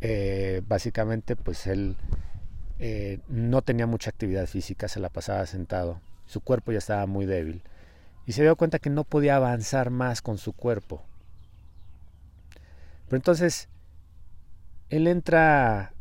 Eh, 0.00 0.62
básicamente, 0.66 1.36
pues 1.36 1.66
él 1.66 1.96
eh, 2.78 3.20
no 3.28 3.62
tenía 3.62 3.86
mucha 3.86 4.10
actividad 4.10 4.46
física, 4.46 4.88
se 4.88 5.00
la 5.00 5.08
pasaba 5.08 5.46
sentado, 5.46 6.00
su 6.26 6.40
cuerpo 6.40 6.72
ya 6.72 6.78
estaba 6.78 7.06
muy 7.06 7.24
débil 7.24 7.62
y 8.26 8.32
se 8.32 8.42
dio 8.42 8.56
cuenta 8.56 8.80
que 8.80 8.90
no 8.90 9.04
podía 9.04 9.36
avanzar 9.36 9.90
más 9.90 10.20
con 10.20 10.36
su 10.36 10.52
cuerpo. 10.52 11.02
Pero 13.06 13.16
entonces 13.16 13.68
él 14.90 15.06
entra 15.06 15.92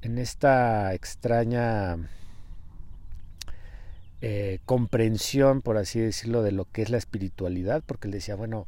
en 0.00 0.18
esta 0.18 0.94
extraña 0.94 1.98
eh, 4.22 4.60
comprensión, 4.64 5.60
por 5.60 5.76
así 5.76 6.00
decirlo, 6.00 6.42
de 6.42 6.52
lo 6.52 6.64
que 6.64 6.80
es 6.80 6.88
la 6.88 6.96
espiritualidad, 6.96 7.82
porque 7.84 8.08
él 8.08 8.12
decía, 8.12 8.34
bueno, 8.34 8.66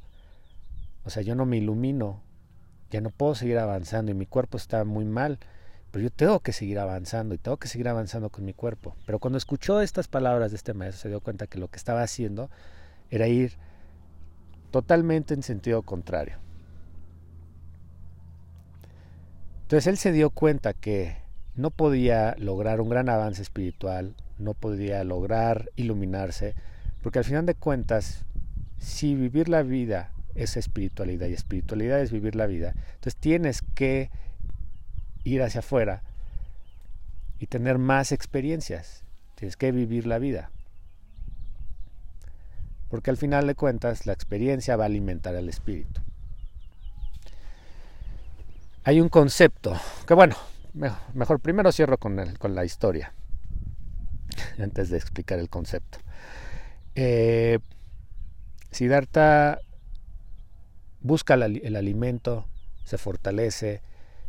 o 1.04 1.10
sea, 1.10 1.22
yo 1.22 1.34
no 1.34 1.46
me 1.46 1.56
ilumino, 1.56 2.22
ya 2.90 3.00
no 3.00 3.08
puedo 3.08 3.34
seguir 3.34 3.58
avanzando 3.58 4.10
y 4.10 4.14
mi 4.14 4.26
cuerpo 4.26 4.58
está 4.58 4.84
muy 4.84 5.06
mal 5.06 5.38
pero 5.94 6.02
yo 6.02 6.10
tengo 6.10 6.40
que 6.40 6.52
seguir 6.52 6.80
avanzando 6.80 7.36
y 7.36 7.38
tengo 7.38 7.56
que 7.56 7.68
seguir 7.68 7.86
avanzando 7.86 8.28
con 8.28 8.44
mi 8.44 8.52
cuerpo. 8.52 8.96
Pero 9.06 9.20
cuando 9.20 9.38
escuchó 9.38 9.80
estas 9.80 10.08
palabras 10.08 10.50
de 10.50 10.56
este 10.56 10.74
maestro 10.74 11.02
se 11.02 11.08
dio 11.08 11.20
cuenta 11.20 11.46
que 11.46 11.60
lo 11.60 11.68
que 11.68 11.76
estaba 11.76 12.02
haciendo 12.02 12.50
era 13.10 13.28
ir 13.28 13.52
totalmente 14.72 15.34
en 15.34 15.44
sentido 15.44 15.82
contrario. 15.82 16.38
Entonces 19.62 19.86
él 19.86 19.96
se 19.96 20.10
dio 20.10 20.30
cuenta 20.30 20.72
que 20.72 21.16
no 21.54 21.70
podía 21.70 22.34
lograr 22.38 22.80
un 22.80 22.88
gran 22.88 23.08
avance 23.08 23.42
espiritual, 23.42 24.16
no 24.38 24.54
podía 24.54 25.04
lograr 25.04 25.70
iluminarse, 25.76 26.54
porque 27.02 27.18
al 27.18 27.24
final 27.24 27.46
de 27.46 27.54
cuentas, 27.54 28.24
si 28.78 29.14
vivir 29.14 29.48
la 29.48 29.62
vida 29.62 30.10
es 30.34 30.56
espiritualidad 30.56 31.28
y 31.28 31.34
espiritualidad 31.34 32.00
es 32.00 32.10
vivir 32.10 32.34
la 32.34 32.46
vida, 32.46 32.74
entonces 32.94 33.16
tienes 33.16 33.62
que 33.74 34.10
ir 35.22 35.42
hacia 35.42 35.60
afuera 35.60 36.02
y 37.38 37.46
tener 37.46 37.78
más 37.78 38.12
experiencias. 38.12 39.04
Tienes 39.34 39.56
que 39.56 39.72
vivir 39.72 40.06
la 40.06 40.18
vida. 40.18 40.50
Porque 42.88 43.10
al 43.10 43.16
final 43.16 43.46
de 43.46 43.54
cuentas 43.54 44.06
la 44.06 44.12
experiencia 44.12 44.76
va 44.76 44.84
a 44.84 44.86
alimentar 44.86 45.34
al 45.34 45.48
espíritu. 45.48 46.00
Hay 48.84 49.00
un 49.00 49.08
concepto 49.08 49.74
que 50.06 50.14
bueno, 50.14 50.36
mejor, 51.14 51.40
primero 51.40 51.72
cierro 51.72 51.98
con, 51.98 52.18
el, 52.18 52.38
con 52.38 52.54
la 52.54 52.64
historia 52.64 53.12
antes 54.58 54.90
de 54.90 54.96
explicar 54.96 55.38
el 55.38 55.48
concepto. 55.48 55.98
Eh, 56.94 57.58
Siddhartha 58.70 59.58
busca 61.00 61.34
el 61.34 61.76
alimento, 61.76 62.46
se 62.84 62.98
fortalece, 62.98 63.82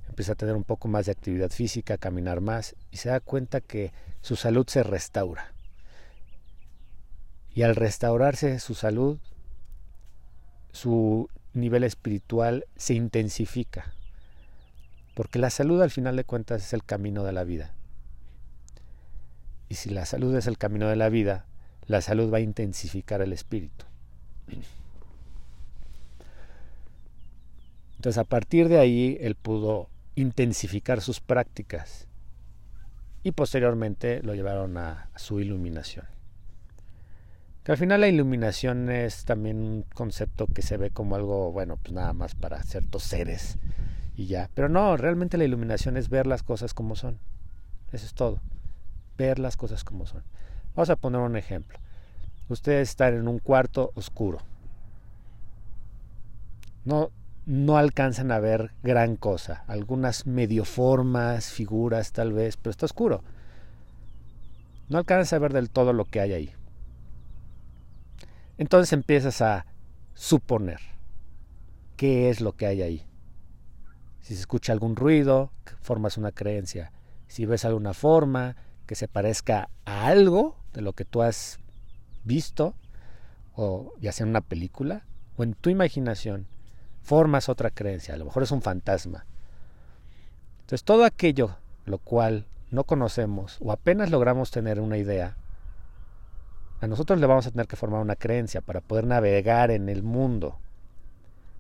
empieza 0.07 0.33
a 0.33 0.35
tener 0.35 0.55
un 0.55 0.63
poco 0.63 0.88
más 0.88 1.05
de 1.05 1.12
actividad 1.12 1.50
física, 1.50 1.97
caminar 1.97 2.41
más 2.41 2.75
y 2.91 2.97
se 2.97 3.09
da 3.09 3.19
cuenta 3.19 3.62
que 3.62 3.91
su 4.21 4.35
salud 4.35 4.65
se 4.67 4.83
restaura. 4.83 5.53
Y 7.53 7.62
al 7.63 7.75
restaurarse 7.75 8.59
su 8.59 8.75
salud, 8.75 9.19
su 10.71 11.29
nivel 11.53 11.83
espiritual 11.83 12.65
se 12.75 12.93
intensifica. 12.93 13.93
Porque 15.15 15.39
la 15.39 15.50
salud 15.50 15.81
al 15.81 15.91
final 15.91 16.17
de 16.17 16.25
cuentas 16.25 16.62
es 16.63 16.74
el 16.74 16.83
camino 16.83 17.24
de 17.24 17.31
la 17.31 17.45
vida. 17.45 17.75
Y 19.69 19.75
si 19.75 19.89
la 19.89 20.05
salud 20.05 20.36
es 20.36 20.48
el 20.48 20.57
camino 20.57 20.88
de 20.88 20.95
la 20.95 21.10
vida, 21.10 21.45
la 21.88 22.01
salud 22.01 22.31
va 22.31 22.38
a 22.38 22.41
intensificar 22.41 23.22
el 23.22 23.34
espíritu. 23.34 23.86
Entonces 27.95 28.17
a 28.17 28.24
partir 28.24 28.69
de 28.69 28.79
ahí 28.79 29.17
él 29.19 29.36
pudo 29.36 29.89
intensificar 30.15 31.01
sus 31.01 31.19
prácticas 31.19 32.07
y 33.24 33.31
posteriormente 33.31 34.22
lo 34.22 34.36
llevaron 34.36 34.77
a, 34.77 35.10
su 35.15 35.39
iluminación. 35.39 36.05
Que 37.63 37.72
al 37.72 37.79
final 37.79 38.01
la 38.01 38.07
iluminación 38.07 38.91
es 38.91 39.25
también 39.25 39.57
un 39.57 39.81
concepto 39.81 40.45
que 40.45 40.62
se 40.62 40.77
ve 40.77 40.91
como 40.91 41.15
algo, 41.15 41.51
bueno, 41.51 41.77
pues 41.77 41.93
nada 41.93 42.13
más 42.13 42.36
para 42.36 42.62
ciertos 42.62 43.01
seres 43.01 43.57
y 44.15 44.27
ya. 44.27 44.51
Pero 44.53 44.69
no, 44.69 44.95
realmente 44.98 45.39
la 45.39 45.45
iluminación 45.45 45.98
es 45.98 46.10
ver 46.10 46.27
las 46.27 46.43
cosas 46.43 46.75
como 46.75 46.95
son. 46.95 47.17
Eso 47.91 48.05
es 48.05 48.13
todo. 48.13 48.39
Ver 49.17 49.39
las 49.39 49.57
cosas 49.57 49.84
como 49.84 50.05
son. 50.05 50.24
Vamos 50.75 50.89
a 50.89 50.95
poner 50.95 51.22
un 51.22 51.38
ejemplo. 51.38 51.79
Ustedes 52.50 52.89
están 52.89 53.13
en 53.13 53.27
un 53.27 53.39
cuarto 53.39 53.91
oscuro. 53.95 54.39
No 56.84 57.12
no 57.45 57.77
alcanzan 57.77 58.31
a 58.31 58.39
ver 58.39 58.72
gran 58.81 59.17
cosa, 59.17 59.63
algunas 59.67 60.25
medio 60.25 60.65
formas, 60.65 61.51
figuras 61.51 62.12
tal 62.12 62.34
vez, 62.34 62.57
pero 62.57 62.72
está 62.72 62.88
oscuro. 62.88 63.24
No 64.89 64.98
alcanzas 64.98 65.34
a 65.34 65.39
ver 65.39 65.53
del 65.53 65.69
todo 65.69 65.93
lo 65.93 66.05
que 66.05 66.19
hay 66.19 66.34
ahí. 66.34 66.53
Entonces 68.57 68.93
empiezas 68.93 69.41
a 69.41 69.65
suponer 70.13 70.79
qué 71.98 72.29
es 72.29 72.41
lo 72.41 72.53
que 72.53 72.65
hay 72.65 72.81
ahí. 72.81 73.05
Si 74.22 74.34
se 74.34 74.41
escucha 74.41 74.74
algún 74.74 74.95
ruido, 74.95 75.51
formas 75.81 76.17
una 76.17 76.31
creencia. 76.31 76.91
Si 77.27 77.45
ves 77.45 77.65
alguna 77.65 77.93
forma 77.93 78.55
que 78.86 78.96
se 78.96 79.08
parezca 79.08 79.70
a 79.86 80.08
algo 80.08 80.56
de 80.74 80.82
lo 80.82 80.94
que 80.94 81.06
tú 81.06 81.22
has 81.22 81.60
visto, 82.24 82.75
o 83.56 83.94
ya 84.00 84.12
sea 84.12 84.25
en 84.25 84.30
una 84.30 84.42
película, 84.42 85.06
o 85.38 85.44
en 85.44 85.54
tu 85.54 85.70
imaginación, 85.70 86.48
formas 87.01 87.50
otra 87.50 87.70
creencia, 87.70 88.13
a 88.13 88.18
lo 88.18 88.25
mejor 88.25 88.44
es 88.44 88.51
un 88.51 88.62
fantasma. 88.62 89.25
Entonces 90.62 90.84
todo 90.84 91.06
aquello 91.06 91.58
lo 91.86 92.00
cual 92.00 92.46
no 92.72 92.84
conocemos 92.84 93.58
o 93.62 93.72
apenas 93.72 94.10
logramos 94.10 94.51
tener 94.51 94.80
una 94.80 94.98
idea, 94.98 95.38
a 96.82 96.88
nosotros 96.88 97.20
le 97.20 97.27
vamos 97.27 97.48
a 97.48 97.51
tener 97.51 97.68
que 97.68 97.75
formar 97.75 98.01
una 98.01 98.15
creencia 98.15 98.62
para 98.62 98.82
poder 98.82 99.06
navegar 99.06 99.72
en 99.72 99.88
el 99.89 100.04
mundo. 100.04 100.60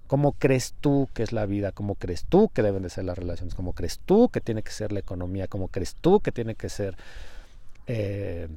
¿Cómo 0.07 0.33
crees 0.33 0.75
tú 0.81 1.09
que 1.13 1.23
es 1.23 1.31
la 1.31 1.45
vida? 1.45 1.71
¿Cómo 1.71 1.95
crees 1.95 2.25
tú 2.25 2.49
que 2.49 2.61
deben 2.61 2.83
de 2.83 2.89
ser 2.89 3.05
las 3.05 3.17
relaciones? 3.17 3.55
¿Cómo 3.55 3.73
crees 3.73 3.99
tú 3.99 4.29
que 4.29 4.41
tiene 4.41 4.61
que 4.61 4.71
ser 4.71 4.91
la 4.91 4.99
economía? 4.99 5.47
¿Cómo 5.47 5.67
crees 5.67 5.95
tú 5.95 6.19
que 6.19 6.31
tiene 6.31 6.55
que 6.55 6.69
ser 6.69 6.95
eh, 7.87 8.47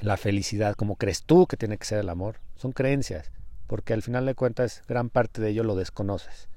la 0.00 0.16
felicidad, 0.16 0.74
como 0.74 0.96
crees 0.96 1.22
tú 1.22 1.46
que 1.46 1.56
tiene 1.56 1.78
que 1.78 1.84
ser 1.84 1.98
el 2.00 2.08
amor, 2.08 2.36
son 2.56 2.72
creencias, 2.72 3.30
porque 3.66 3.92
al 3.92 4.02
final 4.02 4.26
de 4.26 4.34
cuentas 4.34 4.82
gran 4.88 5.08
parte 5.08 5.40
de 5.40 5.50
ello 5.50 5.64
lo 5.64 5.76
desconoces. 5.76 6.48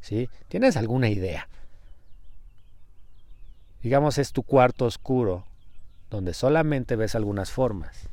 ¿Sí? 0.00 0.28
¿Tienes 0.48 0.76
alguna 0.76 1.08
idea? 1.08 1.48
Digamos 3.82 4.18
es 4.18 4.32
tu 4.32 4.42
cuarto 4.42 4.84
oscuro, 4.84 5.44
donde 6.10 6.34
solamente 6.34 6.96
ves 6.96 7.14
algunas 7.14 7.50
formas. 7.50 8.08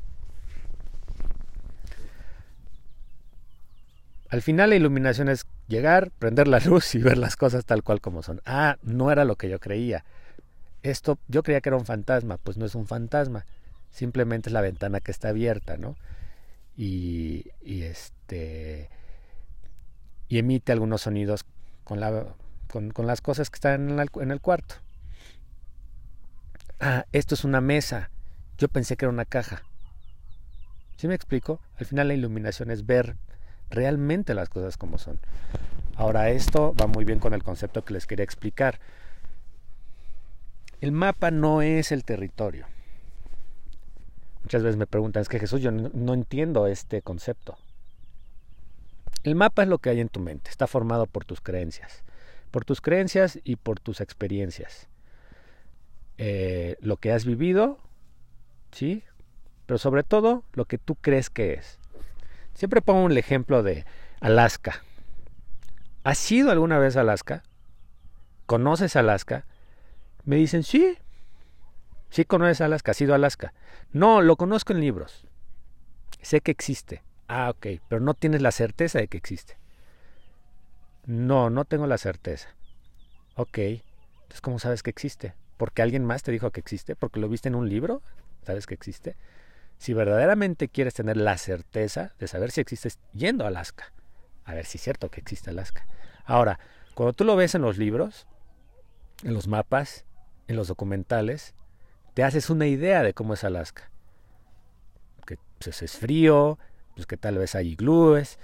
Al 4.34 4.42
final 4.42 4.70
la 4.70 4.74
iluminación 4.74 5.28
es 5.28 5.46
llegar, 5.68 6.10
prender 6.10 6.48
la 6.48 6.58
luz 6.66 6.96
y 6.96 6.98
ver 6.98 7.18
las 7.18 7.36
cosas 7.36 7.64
tal 7.64 7.84
cual 7.84 8.00
como 8.00 8.20
son. 8.24 8.40
Ah, 8.44 8.78
no 8.82 9.12
era 9.12 9.24
lo 9.24 9.36
que 9.36 9.48
yo 9.48 9.60
creía. 9.60 10.04
Esto, 10.82 11.20
yo 11.28 11.44
creía 11.44 11.60
que 11.60 11.68
era 11.68 11.76
un 11.76 11.86
fantasma, 11.86 12.36
pues 12.38 12.56
no 12.56 12.66
es 12.66 12.74
un 12.74 12.88
fantasma, 12.88 13.46
simplemente 13.92 14.48
es 14.48 14.52
la 14.52 14.60
ventana 14.60 14.98
que 14.98 15.12
está 15.12 15.28
abierta, 15.28 15.76
¿no? 15.76 15.94
Y, 16.76 17.44
este 17.64 18.90
y 20.28 20.38
emite 20.38 20.72
algunos 20.72 21.02
sonidos 21.02 21.44
con, 21.84 22.00
la, 22.00 22.34
con, 22.66 22.92
las 23.06 23.20
cosas 23.20 23.50
que 23.50 23.54
están 23.54 23.88
en, 23.88 24.08
en 24.20 24.30
el 24.32 24.40
cuarto. 24.40 24.74
Ah, 26.80 27.04
esto 27.12 27.36
es 27.36 27.44
una 27.44 27.60
mesa. 27.60 28.10
Yo 28.58 28.66
pensé 28.66 28.96
que 28.96 29.04
era 29.04 29.12
una 29.12 29.26
caja. 29.26 29.62
¿Sí 30.96 31.06
me 31.06 31.14
explico? 31.14 31.60
Al 31.76 31.86
final 31.86 32.08
la 32.08 32.14
iluminación 32.14 32.72
es 32.72 32.84
ver 32.84 33.16
realmente 33.70 34.34
las 34.34 34.48
cosas 34.48 34.76
como 34.76 34.98
son. 34.98 35.18
Ahora 35.96 36.30
esto 36.30 36.74
va 36.80 36.86
muy 36.86 37.04
bien 37.04 37.18
con 37.18 37.34
el 37.34 37.42
concepto 37.42 37.84
que 37.84 37.94
les 37.94 38.06
quería 38.06 38.24
explicar. 38.24 38.80
El 40.80 40.92
mapa 40.92 41.30
no 41.30 41.62
es 41.62 41.92
el 41.92 42.04
territorio. 42.04 42.66
Muchas 44.42 44.62
veces 44.62 44.76
me 44.76 44.86
preguntan, 44.86 45.22
es 45.22 45.28
que 45.28 45.38
Jesús, 45.38 45.62
yo 45.62 45.70
no, 45.70 46.12
entiendo 46.12 46.66
este 46.66 47.00
concepto. 47.00 47.56
El 49.22 49.36
mapa 49.36 49.62
es 49.62 49.68
lo 49.68 49.78
que 49.78 49.88
hay 49.88 50.00
en 50.00 50.10
tu 50.10 50.20
mente, 50.20 50.50
está 50.50 50.66
formado 50.66 51.06
por 51.06 51.24
tus 51.24 51.40
creencias, 51.40 52.02
por 52.50 52.66
tus 52.66 52.82
creencias 52.82 53.38
y 53.42 53.56
por 53.56 53.80
tus 53.80 54.02
experiencias. 54.02 54.88
Eh, 56.18 56.76
lo 56.80 56.98
que 56.98 57.12
has 57.12 57.24
vivido, 57.24 57.78
¿sí? 58.70 59.02
Pero 59.64 59.78
sobre 59.78 60.02
todo 60.02 60.44
lo 60.52 60.66
que 60.66 60.76
tú 60.76 60.96
crees 60.96 61.30
que 61.30 61.54
es. 61.54 61.78
Siempre 62.54 62.80
pongo 62.82 63.08
el 63.08 63.18
ejemplo 63.18 63.62
de 63.62 63.84
Alaska. 64.20 64.82
¿Has 66.04 66.30
ido 66.30 66.50
alguna 66.50 66.78
vez 66.78 66.96
Alaska? 66.96 67.42
¿Conoces 68.46 68.96
Alaska? 68.96 69.46
Me 70.24 70.36
dicen, 70.36 70.62
sí. 70.62 70.96
Sí 72.10 72.24
conoces 72.24 72.60
Alaska, 72.60 72.92
has 72.92 73.00
ido 73.00 73.12
a 73.12 73.16
Alaska. 73.16 73.52
No, 73.92 74.22
lo 74.22 74.36
conozco 74.36 74.72
en 74.72 74.80
libros. 74.80 75.26
Sé 76.22 76.40
que 76.40 76.52
existe. 76.52 77.02
Ah, 77.26 77.50
ok, 77.50 77.80
pero 77.88 78.00
no 78.00 78.14
tienes 78.14 78.40
la 78.40 78.52
certeza 78.52 78.98
de 78.98 79.08
que 79.08 79.16
existe. 79.16 79.58
No, 81.06 81.50
no 81.50 81.64
tengo 81.64 81.86
la 81.86 81.98
certeza. 81.98 82.48
Ok, 83.34 83.58
entonces 83.58 84.40
¿cómo 84.42 84.58
sabes 84.58 84.82
que 84.82 84.90
existe? 84.90 85.34
¿Porque 85.56 85.82
alguien 85.82 86.04
más 86.04 86.22
te 86.22 86.32
dijo 86.32 86.50
que 86.50 86.60
existe? 86.60 86.96
¿Porque 86.96 87.20
lo 87.20 87.28
viste 87.28 87.48
en 87.48 87.54
un 87.56 87.68
libro? 87.68 88.02
¿Sabes 88.44 88.66
que 88.66 88.74
existe? 88.74 89.16
Si 89.78 89.92
verdaderamente 89.92 90.68
quieres 90.68 90.94
tener 90.94 91.16
la 91.16 91.36
certeza 91.36 92.12
de 92.18 92.28
saber 92.28 92.50
si 92.50 92.60
existes 92.60 92.98
yendo 93.12 93.44
a 93.44 93.48
Alaska, 93.48 93.92
a 94.44 94.54
ver 94.54 94.66
si 94.66 94.78
es 94.78 94.84
cierto 94.84 95.10
que 95.10 95.20
existe 95.20 95.50
Alaska. 95.50 95.86
Ahora, 96.24 96.58
cuando 96.94 97.12
tú 97.12 97.24
lo 97.24 97.36
ves 97.36 97.54
en 97.54 97.62
los 97.62 97.76
libros, 97.76 98.26
en 99.22 99.34
los 99.34 99.48
mapas, 99.48 100.04
en 100.48 100.56
los 100.56 100.68
documentales, 100.68 101.54
te 102.14 102.22
haces 102.22 102.50
una 102.50 102.66
idea 102.66 103.02
de 103.02 103.14
cómo 103.14 103.34
es 103.34 103.44
Alaska. 103.44 103.90
Que 105.26 105.38
pues, 105.58 105.82
es 105.82 105.96
frío, 105.96 106.58
pues 106.94 107.06
que 107.06 107.16
tal 107.16 107.38
vez 107.38 107.54
hay 107.54 107.68
iglúes, 107.68 108.38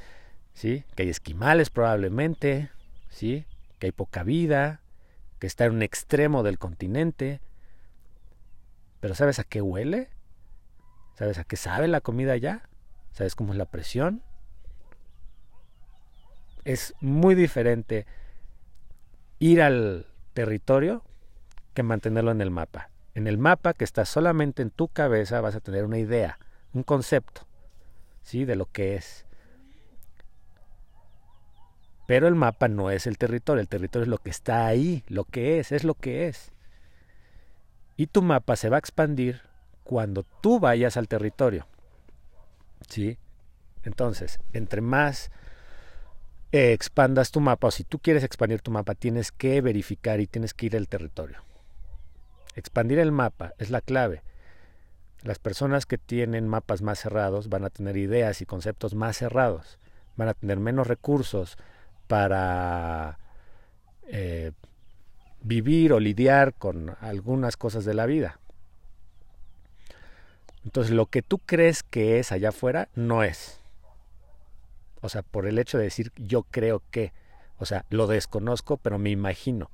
¿sí? 0.55 0.85
que 0.95 1.05
hay 1.05 1.09
esquimales 1.09 1.71
probablemente, 1.71 2.71
¿sí? 3.09 3.47
que 3.79 3.87
hay 3.87 3.93
poca 3.93 4.25
vida, 4.25 4.81
que 5.39 5.47
está 5.47 5.65
en 5.67 5.73
un 5.73 5.83
extremo 5.83 6.43
del 6.43 6.59
continente. 6.59 7.41
Pero 9.01 9.15
¿sabes 9.15 9.39
a 9.39 9.45
qué 9.45 9.63
huele? 9.63 10.11
¿Sabes 11.21 11.37
a 11.37 11.45
qué 11.45 11.57
sabe 11.57 11.87
la 11.87 12.01
comida 12.01 12.33
allá? 12.33 12.63
¿Sabes 13.13 13.35
cómo 13.35 13.53
es 13.53 13.59
la 13.59 13.67
presión? 13.67 14.23
Es 16.65 16.95
muy 17.03 17.35
diferente 17.35 18.07
ir 19.39 19.61
al 19.61 20.07
territorio 20.33 21.05
que 21.75 21.83
mantenerlo 21.83 22.31
en 22.31 22.41
el 22.41 22.51
mapa. 22.51 22.89
En 23.15 23.27
el 23.27 23.37
mapa 23.37 23.75
que 23.75 23.85
está 23.85 24.07
solamente 24.07 24.63
en 24.63 24.71
tu 24.71 24.89
cabeza 24.89 25.43
vas 25.43 25.55
a 25.55 25.61
tener 25.61 25.85
una 25.85 25.99
idea, 25.99 26.39
un 26.73 26.85
concepto, 26.85 27.43
¿sí? 28.23 28.47
De 28.47 28.57
lo 28.57 28.65
que 28.65 28.97
es. 28.97 29.27
Pero 32.07 32.29
el 32.29 32.35
mapa 32.35 32.67
no 32.69 32.91
es 32.91 33.07
el 33.07 33.19
territorio, 33.19 33.61
el 33.61 33.69
territorio 33.69 34.05
es 34.05 34.09
lo 34.09 34.17
que 34.17 34.31
está 34.31 34.65
ahí, 34.65 35.05
lo 35.07 35.27
que 35.27 35.59
es, 35.59 35.71
es 35.71 35.85
lo 35.85 35.93
que 35.93 36.29
es. 36.29 36.51
Y 37.99 38.07
tu 38.07 38.23
mapa 38.23 38.57
se 38.57 38.71
va 38.71 38.77
a 38.77 38.79
expandir 38.79 39.50
cuando 39.91 40.23
tú 40.41 40.61
vayas 40.61 40.97
al 40.97 41.09
territorio. 41.09 41.67
¿Sí? 42.89 43.19
Entonces, 43.83 44.39
entre 44.53 44.83
más 44.83 45.33
eh, 46.53 46.73
expandas 46.73 47.33
tu 47.33 47.41
mapa, 47.41 47.67
o 47.67 47.71
si 47.73 47.83
tú 47.83 47.99
quieres 47.99 48.23
expandir 48.23 48.61
tu 48.63 48.71
mapa, 48.71 48.95
tienes 48.95 49.33
que 49.33 49.61
verificar 49.61 50.21
y 50.21 50.29
tienes 50.29 50.55
que 50.55 50.67
ir 50.67 50.77
al 50.77 50.87
territorio. 50.87 51.39
Expandir 52.55 53.01
el 53.01 53.11
mapa 53.11 53.53
es 53.59 53.71
la 53.71 53.81
clave. 53.81 54.23
Las 55.25 55.41
personas 55.41 55.87
que 55.87 55.99
tienen 55.99 56.47
mapas 56.47 56.83
más 56.83 57.01
cerrados 57.01 57.49
van 57.49 57.65
a 57.65 57.71
tener 57.71 57.97
ideas 57.97 58.41
y 58.43 58.47
conceptos 58.47 58.95
más 58.95 59.17
cerrados, 59.17 59.81
van 60.15 60.29
a 60.29 60.35
tener 60.35 60.61
menos 60.61 60.87
recursos 60.87 61.59
para 62.07 63.19
eh, 64.07 64.53
vivir 65.43 65.93
o 65.93 65.99
lidiar 65.99 66.55
con 66.55 66.95
algunas 67.01 67.57
cosas 67.57 67.85
de 67.85 67.95
la 67.95 68.07
vida. 68.07 68.40
Entonces 70.65 70.93
lo 70.93 71.07
que 71.07 71.23
tú 71.23 71.39
crees 71.39 71.83
que 71.83 72.19
es 72.19 72.33
allá 72.33 72.51
afuera 72.51 72.89
no 72.95 73.23
es. 73.23 73.61
O 75.01 75.09
sea, 75.09 75.23
por 75.23 75.47
el 75.47 75.59
hecho 75.59 75.79
de 75.79 75.85
decir 75.85 76.13
yo 76.17 76.43
creo 76.43 76.83
que, 76.91 77.13
o 77.59 77.67
sea, 77.67 77.85
lo 77.91 78.07
desconozco, 78.07 78.77
pero 78.77 78.99
me 78.99 79.11
imagino. 79.11 79.71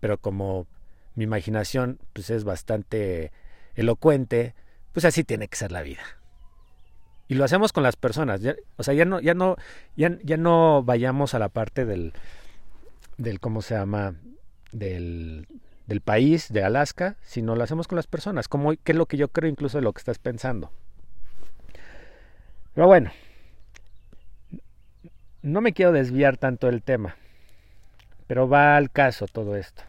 Pero 0.00 0.18
como 0.18 0.66
mi 1.14 1.24
imaginación 1.24 1.98
pues 2.12 2.30
es 2.30 2.44
bastante 2.44 3.32
elocuente, 3.74 4.54
pues 4.92 5.04
así 5.04 5.24
tiene 5.24 5.48
que 5.48 5.56
ser 5.56 5.72
la 5.72 5.82
vida. 5.82 6.02
Y 7.28 7.34
lo 7.34 7.44
hacemos 7.44 7.72
con 7.72 7.82
las 7.82 7.96
personas, 7.96 8.40
o 8.76 8.82
sea, 8.82 8.94
ya 8.94 9.04
no 9.04 9.20
ya 9.20 9.34
no 9.34 9.56
ya, 9.96 10.18
ya 10.22 10.36
no 10.36 10.82
vayamos 10.82 11.34
a 11.34 11.38
la 11.38 11.48
parte 11.48 11.84
del 11.84 12.12
del 13.16 13.40
cómo 13.40 13.62
se 13.62 13.74
llama 13.74 14.14
del 14.72 15.46
del 15.92 16.00
país, 16.00 16.50
de 16.50 16.64
Alaska, 16.64 17.16
sino 17.20 17.54
lo 17.54 17.62
hacemos 17.62 17.86
con 17.86 17.96
las 17.96 18.06
personas, 18.06 18.48
como 18.48 18.72
qué 18.82 18.92
es 18.92 18.96
lo 18.96 19.04
que 19.04 19.18
yo 19.18 19.28
creo 19.28 19.50
incluso 19.50 19.76
de 19.76 19.82
lo 19.82 19.92
que 19.92 19.98
estás 19.98 20.18
pensando. 20.18 20.72
Pero 22.72 22.86
bueno, 22.86 23.12
no 25.42 25.60
me 25.60 25.74
quiero 25.74 25.92
desviar 25.92 26.38
tanto 26.38 26.68
del 26.68 26.82
tema, 26.82 27.16
pero 28.26 28.48
va 28.48 28.78
al 28.78 28.90
caso 28.90 29.26
todo 29.26 29.54
esto. 29.54 29.82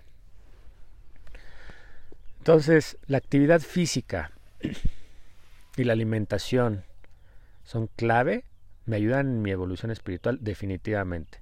Entonces, 2.40 2.98
la 3.08 3.20
actividad 3.20 3.62
física 3.62 4.32
y 5.78 5.86
la 5.86 5.94
alimentación 5.94 6.84
son 7.64 7.88
clave, 7.96 8.44
me 8.86 8.98
ayudan 8.98 9.28
en 9.28 9.42
mi 9.42 9.52
evolución 9.52 9.90
espiritual 9.90 10.40
definitivamente. 10.42 11.40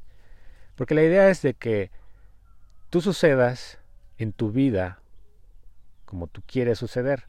Porque 0.76 0.93
la 0.93 1.02
idea 1.02 1.30
es 1.32 1.41
de 1.41 1.56
que 1.56 1.89
tú 2.91 3.02
sucedas 3.02 3.81
en 4.21 4.34
tu 4.34 4.51
vida 4.51 4.99
como 6.05 6.27
tú 6.27 6.41
quieres 6.45 6.77
suceder. 6.77 7.27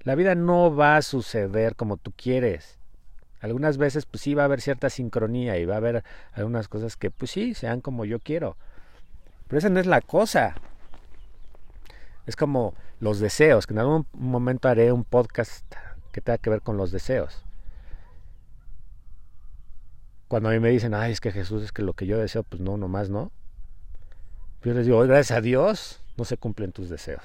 La 0.00 0.14
vida 0.14 0.34
no 0.34 0.74
va 0.74 0.96
a 0.96 1.02
suceder 1.02 1.76
como 1.76 1.96
tú 1.96 2.12
quieres. 2.16 2.78
Algunas 3.40 3.76
veces 3.76 4.06
pues 4.06 4.22
sí 4.22 4.34
va 4.34 4.42
a 4.42 4.44
haber 4.46 4.60
cierta 4.60 4.90
sincronía 4.90 5.58
y 5.58 5.66
va 5.66 5.74
a 5.74 5.78
haber 5.78 6.04
algunas 6.32 6.68
cosas 6.68 6.96
que 6.96 7.10
pues 7.10 7.30
sí 7.30 7.54
sean 7.54 7.80
como 7.80 8.04
yo 8.04 8.18
quiero. 8.18 8.56
Pero 9.46 9.58
esa 9.58 9.68
no 9.68 9.78
es 9.78 9.86
la 9.86 10.00
cosa. 10.00 10.56
Es 12.26 12.34
como 12.34 12.74
los 12.98 13.20
deseos, 13.20 13.66
que 13.66 13.74
en 13.74 13.80
algún 13.80 14.06
momento 14.12 14.68
haré 14.68 14.90
un 14.90 15.04
podcast 15.04 15.64
que 16.12 16.20
tenga 16.20 16.38
que 16.38 16.50
ver 16.50 16.62
con 16.62 16.76
los 16.76 16.90
deseos. 16.90 17.44
Cuando 20.26 20.48
a 20.48 20.52
mí 20.52 20.58
me 20.58 20.70
dicen, 20.70 20.94
ay, 20.94 21.12
es 21.12 21.20
que 21.20 21.30
Jesús 21.30 21.62
es 21.62 21.70
que 21.70 21.82
lo 21.82 21.92
que 21.92 22.06
yo 22.06 22.18
deseo, 22.18 22.42
pues 22.42 22.60
no, 22.60 22.76
nomás 22.76 23.10
no. 23.10 23.30
Yo 24.64 24.74
les 24.74 24.86
digo, 24.86 25.00
gracias 25.02 25.38
a 25.38 25.40
Dios, 25.40 26.02
no 26.16 26.24
se 26.24 26.36
cumplen 26.36 26.72
tus 26.72 26.88
deseos. 26.88 27.22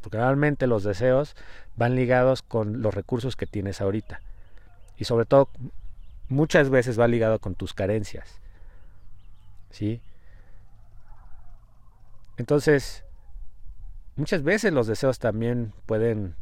Porque 0.00 0.18
realmente 0.18 0.66
los 0.66 0.84
deseos 0.84 1.34
van 1.76 1.96
ligados 1.96 2.42
con 2.42 2.82
los 2.82 2.94
recursos 2.94 3.36
que 3.36 3.46
tienes 3.46 3.80
ahorita. 3.80 4.20
Y 4.96 5.04
sobre 5.04 5.26
todo, 5.26 5.50
muchas 6.28 6.70
veces 6.70 6.98
va 6.98 7.08
ligado 7.08 7.38
con 7.38 7.54
tus 7.54 7.74
carencias. 7.74 8.40
¿Sí? 9.70 10.00
Entonces, 12.36 13.04
muchas 14.16 14.42
veces 14.42 14.72
los 14.72 14.86
deseos 14.86 15.18
también 15.18 15.72
pueden 15.86 16.36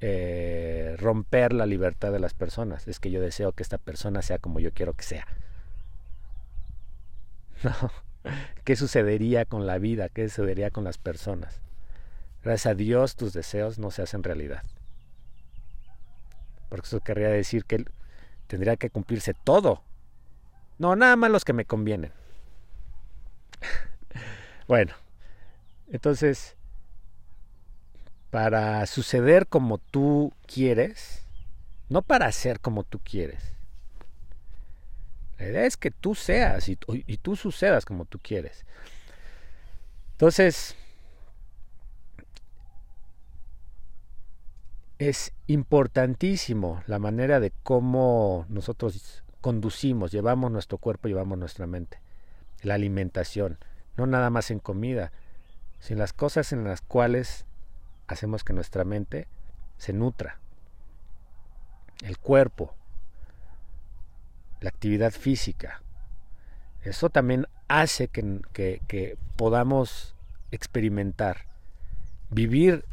eh, 0.00 0.96
romper 0.98 1.52
la 1.52 1.66
libertad 1.66 2.12
de 2.12 2.18
las 2.18 2.34
personas. 2.34 2.88
Es 2.88 3.00
que 3.00 3.10
yo 3.10 3.20
deseo 3.20 3.52
que 3.52 3.62
esta 3.62 3.78
persona 3.78 4.22
sea 4.22 4.38
como 4.38 4.60
yo 4.60 4.72
quiero 4.72 4.94
que 4.94 5.04
sea. 5.04 5.26
No. 7.64 8.05
¿Qué 8.64 8.76
sucedería 8.76 9.44
con 9.44 9.66
la 9.66 9.78
vida? 9.78 10.08
¿Qué 10.08 10.28
sucedería 10.28 10.70
con 10.70 10.84
las 10.84 10.98
personas? 10.98 11.60
Gracias 12.42 12.66
a 12.72 12.74
Dios 12.74 13.16
tus 13.16 13.32
deseos 13.32 13.78
no 13.78 13.90
se 13.90 14.02
hacen 14.02 14.22
realidad. 14.22 14.62
Porque 16.68 16.86
eso 16.86 17.00
querría 17.00 17.28
decir 17.28 17.64
que 17.64 17.84
tendría 18.46 18.76
que 18.76 18.90
cumplirse 18.90 19.34
todo. 19.34 19.82
No, 20.78 20.94
nada 20.94 21.16
más 21.16 21.30
los 21.30 21.44
que 21.44 21.52
me 21.52 21.64
convienen. 21.64 22.12
bueno, 24.68 24.94
entonces, 25.90 26.56
para 28.30 28.84
suceder 28.86 29.46
como 29.46 29.78
tú 29.78 30.32
quieres, 30.46 31.24
no 31.88 32.02
para 32.02 32.30
ser 32.32 32.60
como 32.60 32.84
tú 32.84 32.98
quieres. 32.98 33.55
La 35.38 35.46
idea 35.46 35.66
es 35.66 35.76
que 35.76 35.90
tú 35.90 36.14
seas 36.14 36.68
y, 36.68 36.76
tú 36.76 37.36
sucedas 37.36 37.84
como 37.84 38.04
tú 38.06 38.18
quieres. 38.18 38.64
Entonces, 40.12 40.76
es 44.98 45.32
importantísimo 45.46 46.82
la 46.86 46.98
manera 46.98 47.38
de 47.38 47.52
cómo 47.62 48.46
nosotros 48.48 49.22
conducimos, 49.42 50.10
llevamos 50.10 50.50
nuestro 50.50 50.78
cuerpo, 50.78 51.08
llevamos 51.08 51.38
nuestra 51.38 51.66
mente. 51.66 52.00
La 52.62 52.74
alimentación, 52.74 53.58
no 53.96 54.06
nada 54.06 54.30
más 54.30 54.50
en 54.50 54.58
comida, 54.58 55.12
sino 55.80 55.98
las 55.98 56.14
cosas 56.14 56.52
en 56.52 56.64
las 56.64 56.80
cuales 56.80 57.44
hacemos 58.06 58.42
que 58.42 58.54
nuestra 58.54 58.84
mente 58.84 59.28
se 59.76 59.92
nutra. 59.92 60.40
El 62.02 62.16
cuerpo, 62.18 62.74
la 64.60 64.68
actividad 64.68 65.12
física. 65.12 65.82
Eso 66.82 67.10
también 67.10 67.46
hace 67.68 68.08
que, 68.08 68.40
que, 68.52 69.18
podamos 69.36 70.14
experimentar, 70.50 71.46
vivir 72.30 72.84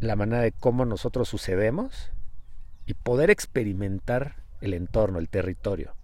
la 0.00 0.16
manera 0.16 0.42
de 0.42 0.52
cómo 0.52 0.84
nosotros 0.84 1.28
sucedemos 1.28 2.10
y 2.86 2.94
poder 2.94 3.30
experimentar 3.30 4.36
el 4.60 4.74
entorno, 4.74 5.18
el 5.18 5.28
territorio. 5.28 5.94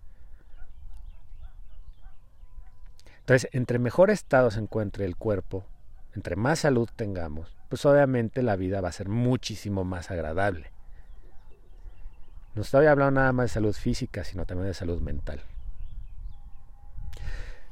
Entonces, 3.21 3.51
entre 3.53 3.81
mejor 3.81 4.11
estado 4.11 4.51
se 4.53 4.61
encuentre 4.61 5.05
el 5.05 5.17
cuerpo, 5.17 5.67
entre 6.15 6.37
más 6.37 6.61
salud 6.61 6.89
tengamos, 6.95 7.57
pues 7.69 7.85
obviamente 7.85 8.43
la 8.43 8.57
vida 8.57 8.81
va 8.81 8.89
a 8.91 8.93
ser 8.93 9.09
muchísimo 9.09 9.85
más 9.85 10.11
agradable. 10.11 10.71
No 12.57 12.63
estoy 12.63 12.87
hablando 12.87 13.21
nada 13.21 13.33
más 13.35 13.45
de 13.45 13.55
salud 13.55 13.75
física, 13.75 14.25
sino 14.25 14.47
también 14.47 14.69
de 14.69 14.75
salud 14.75 14.99
mental. 15.03 15.43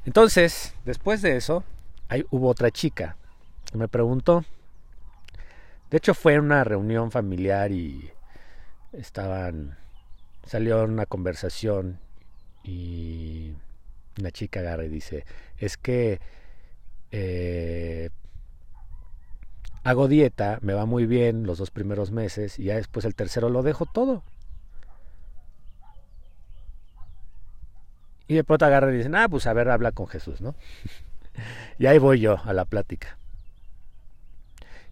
Entonces, 0.05 0.75
después 0.85 1.23
de 1.23 1.37
eso, 1.37 1.63
hay, 2.07 2.23
hubo 2.29 2.49
otra 2.49 2.69
chica 2.69 3.17
que 3.71 3.79
me 3.79 3.87
preguntó, 3.87 4.45
de 5.89 5.97
hecho 5.97 6.13
fue 6.13 6.37
una 6.37 6.63
reunión 6.63 7.09
familiar 7.09 7.71
y 7.71 8.11
estaban, 8.93 9.75
salió 10.45 10.83
una 10.83 11.07
conversación 11.07 11.97
y 12.63 13.53
una 14.19 14.29
chica 14.29 14.59
agarra 14.59 14.85
y 14.85 14.89
dice, 14.89 15.25
es 15.57 15.77
que 15.77 16.19
eh, 17.09 18.11
hago 19.83 20.07
dieta, 20.07 20.59
me 20.61 20.73
va 20.73 20.85
muy 20.85 21.07
bien 21.07 21.47
los 21.47 21.57
dos 21.57 21.71
primeros 21.71 22.11
meses 22.11 22.59
y 22.59 22.65
ya 22.65 22.75
después 22.75 23.03
el 23.05 23.15
tercero 23.15 23.49
lo 23.49 23.63
dejo 23.63 23.87
todo. 23.87 24.21
Y 28.27 28.35
de 28.35 28.43
pronto 28.43 28.65
agarra 28.65 28.91
y 28.91 28.97
dicen, 28.97 29.15
ah, 29.15 29.29
pues 29.29 29.47
a 29.47 29.53
ver, 29.53 29.69
habla 29.69 29.91
con 29.91 30.07
Jesús, 30.07 30.41
¿no? 30.41 30.55
y 31.79 31.85
ahí 31.85 31.97
voy 31.97 32.19
yo 32.19 32.39
a 32.43 32.53
la 32.53 32.65
plática. 32.65 33.17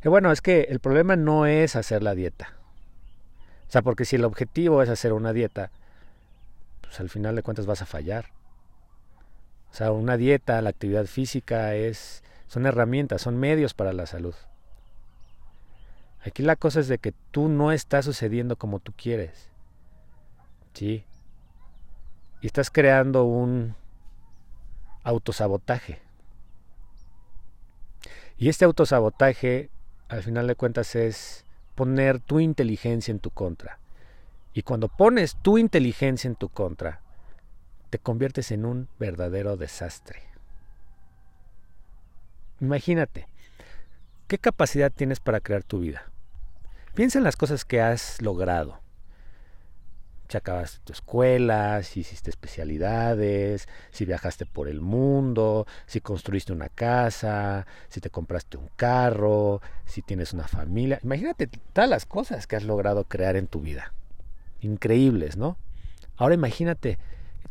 Que 0.02 0.10
bueno, 0.10 0.32
es 0.32 0.42
que 0.42 0.64
el 0.64 0.80
problema 0.80 1.16
no 1.16 1.46
es 1.46 1.76
hacer 1.76 2.04
la 2.04 2.14
dieta. 2.14 2.54
O 3.68 3.72
sea, 3.72 3.82
porque 3.82 4.06
si 4.06 4.18
el 4.18 4.26
objetivo 4.26 4.84
es 4.84 4.90
hacer 4.90 5.14
una 5.14 5.34
dieta, 5.34 5.72
pues 6.82 7.00
al 7.00 7.10
final 7.10 7.36
de 7.36 7.42
cuentas 7.42 7.66
vas 7.66 7.82
a 7.82 7.86
fallar. 7.86 8.26
O 9.72 9.76
sea, 9.76 9.92
una 9.92 10.18
dieta, 10.18 10.62
la 10.62 10.70
actividad 10.70 11.06
física 11.06 11.74
es 11.74 12.24
son 12.48 12.68
herramientas, 12.68 13.22
son 13.22 13.40
medios 13.40 13.74
para 13.74 13.94
la 13.94 14.06
salud. 14.06 14.36
Aquí 16.24 16.44
la 16.44 16.56
cosa 16.56 16.80
es 16.80 16.88
de 16.88 17.00
que 17.00 17.14
tú 17.32 17.50
no 17.50 17.72
estás 17.72 18.06
sucediendo 18.06 18.58
como 18.58 18.80
tú 18.80 18.94
quieres. 18.96 19.50
¿Sí? 20.74 21.04
Y 22.44 22.48
estás 22.48 22.70
creando 22.70 23.24
un 23.24 23.74
autosabotaje. 25.04 26.02
Y 28.38 28.50
este 28.50 28.66
autosabotaje 28.66 29.70
al 30.10 30.24
final 30.24 30.48
de 30.48 30.56
cuentas 30.56 30.94
es 30.98 31.46
poner 31.74 32.20
tu 32.20 32.42
inteligencia 32.42 33.14
en 33.14 33.20
tu 33.20 33.30
contra. 33.30 33.80
Y 34.54 34.64
cuando 34.64 34.90
pones 34.90 35.38
tu 35.38 35.58
inteligencia 35.58 36.28
en 36.28 36.36
tu 36.36 36.50
contra, 36.50 37.00
te 37.90 37.98
conviertes 37.98 38.52
en 38.52 38.66
un 38.66 38.90
verdadero 39.00 39.56
desastre. 39.56 40.22
Imagínate, 42.60 43.26
¿qué 44.28 44.38
capacidad 44.38 44.92
tienes 44.92 45.22
para 45.22 45.40
crear 45.40 45.64
tu 45.64 45.80
vida? 45.80 46.12
Piensa 46.94 47.20
en 47.20 47.24
las 47.24 47.38
cosas 47.38 47.64
que 47.64 47.80
has 47.80 48.22
logrado 48.22 48.83
si 50.34 50.38
acabaste 50.38 50.80
tu 50.84 50.94
escuela, 50.94 51.84
si 51.84 52.00
hiciste 52.00 52.32
especialidades, 52.32 53.68
si 53.92 54.04
viajaste 54.04 54.48
por 54.48 54.68
el 54.68 54.82
mundo, 54.82 55.68
si 55.86 56.02
construiste 56.02 56.52
una 56.52 56.70
casa, 56.70 57.68
si 57.88 58.02
te 58.02 58.10
compraste 58.10 58.58
un 58.58 58.68
carro, 58.76 59.62
si 59.86 60.02
tienes 60.02 60.34
una 60.34 60.48
familia. 60.48 61.00
Imagínate 61.04 61.46
todas 61.72 61.88
las 61.88 62.08
cosas 62.08 62.48
que 62.48 62.56
has 62.56 62.64
logrado 62.64 63.04
crear 63.04 63.36
en 63.36 63.46
tu 63.46 63.62
vida. 63.62 63.94
Increíbles, 64.62 65.38
¿no? 65.38 65.56
Ahora 66.18 66.34
imagínate 66.34 66.98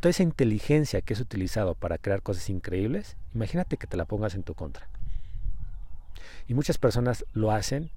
toda 0.00 0.10
esa 0.10 0.24
inteligencia 0.24 1.02
que 1.02 1.14
has 1.14 1.20
utilizado 1.20 1.76
para 1.76 1.98
crear 1.98 2.20
cosas 2.20 2.50
increíbles, 2.50 3.16
imagínate 3.32 3.76
que 3.76 3.86
te 3.86 3.96
la 3.96 4.06
pongas 4.06 4.34
en 4.34 4.42
tu 4.42 4.54
contra. 4.54 4.88
Y 6.48 6.54
muchas 6.54 6.78
personas 6.78 7.24
lo 7.32 7.52
hacen 7.52 7.92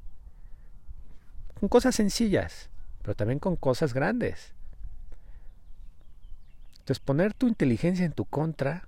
con 1.59 1.69
cosas 1.69 1.95
sencillas, 1.95 2.69
pero 3.01 3.15
también 3.15 3.39
con 3.39 3.55
cosas 3.55 3.95
grandes. 3.95 4.53
Entonces 6.85 6.99
poner 7.03 7.33
tu 7.33 7.47
inteligencia 7.47 8.05
en 8.05 8.11
tu 8.11 8.25
contra 8.25 8.87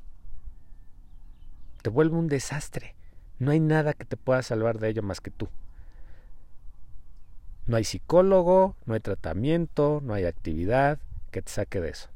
te 1.81 1.89
vuelve 1.89 2.15
un 2.15 2.27
desastre. 2.27 2.93
No 3.39 3.49
hay 3.49 3.59
nada 3.59 3.93
que 3.93 4.05
te 4.05 4.17
pueda 4.17 4.43
salvar 4.43 4.77
de 4.77 4.89
ello 4.89 5.01
más 5.01 5.19
que 5.19 5.31
tú. 5.31 5.49
No 7.65 7.75
hay 7.75 7.83
psicólogo, 7.83 8.75
no 8.85 8.93
hay 8.93 8.99
tratamiento, 8.99 9.99
no 10.03 10.13
hay 10.13 10.25
actividad 10.25 10.99
que 11.31 11.41
te 11.41 11.51
saque 11.51 11.81
de 11.81 11.89
eso. 11.89 12.09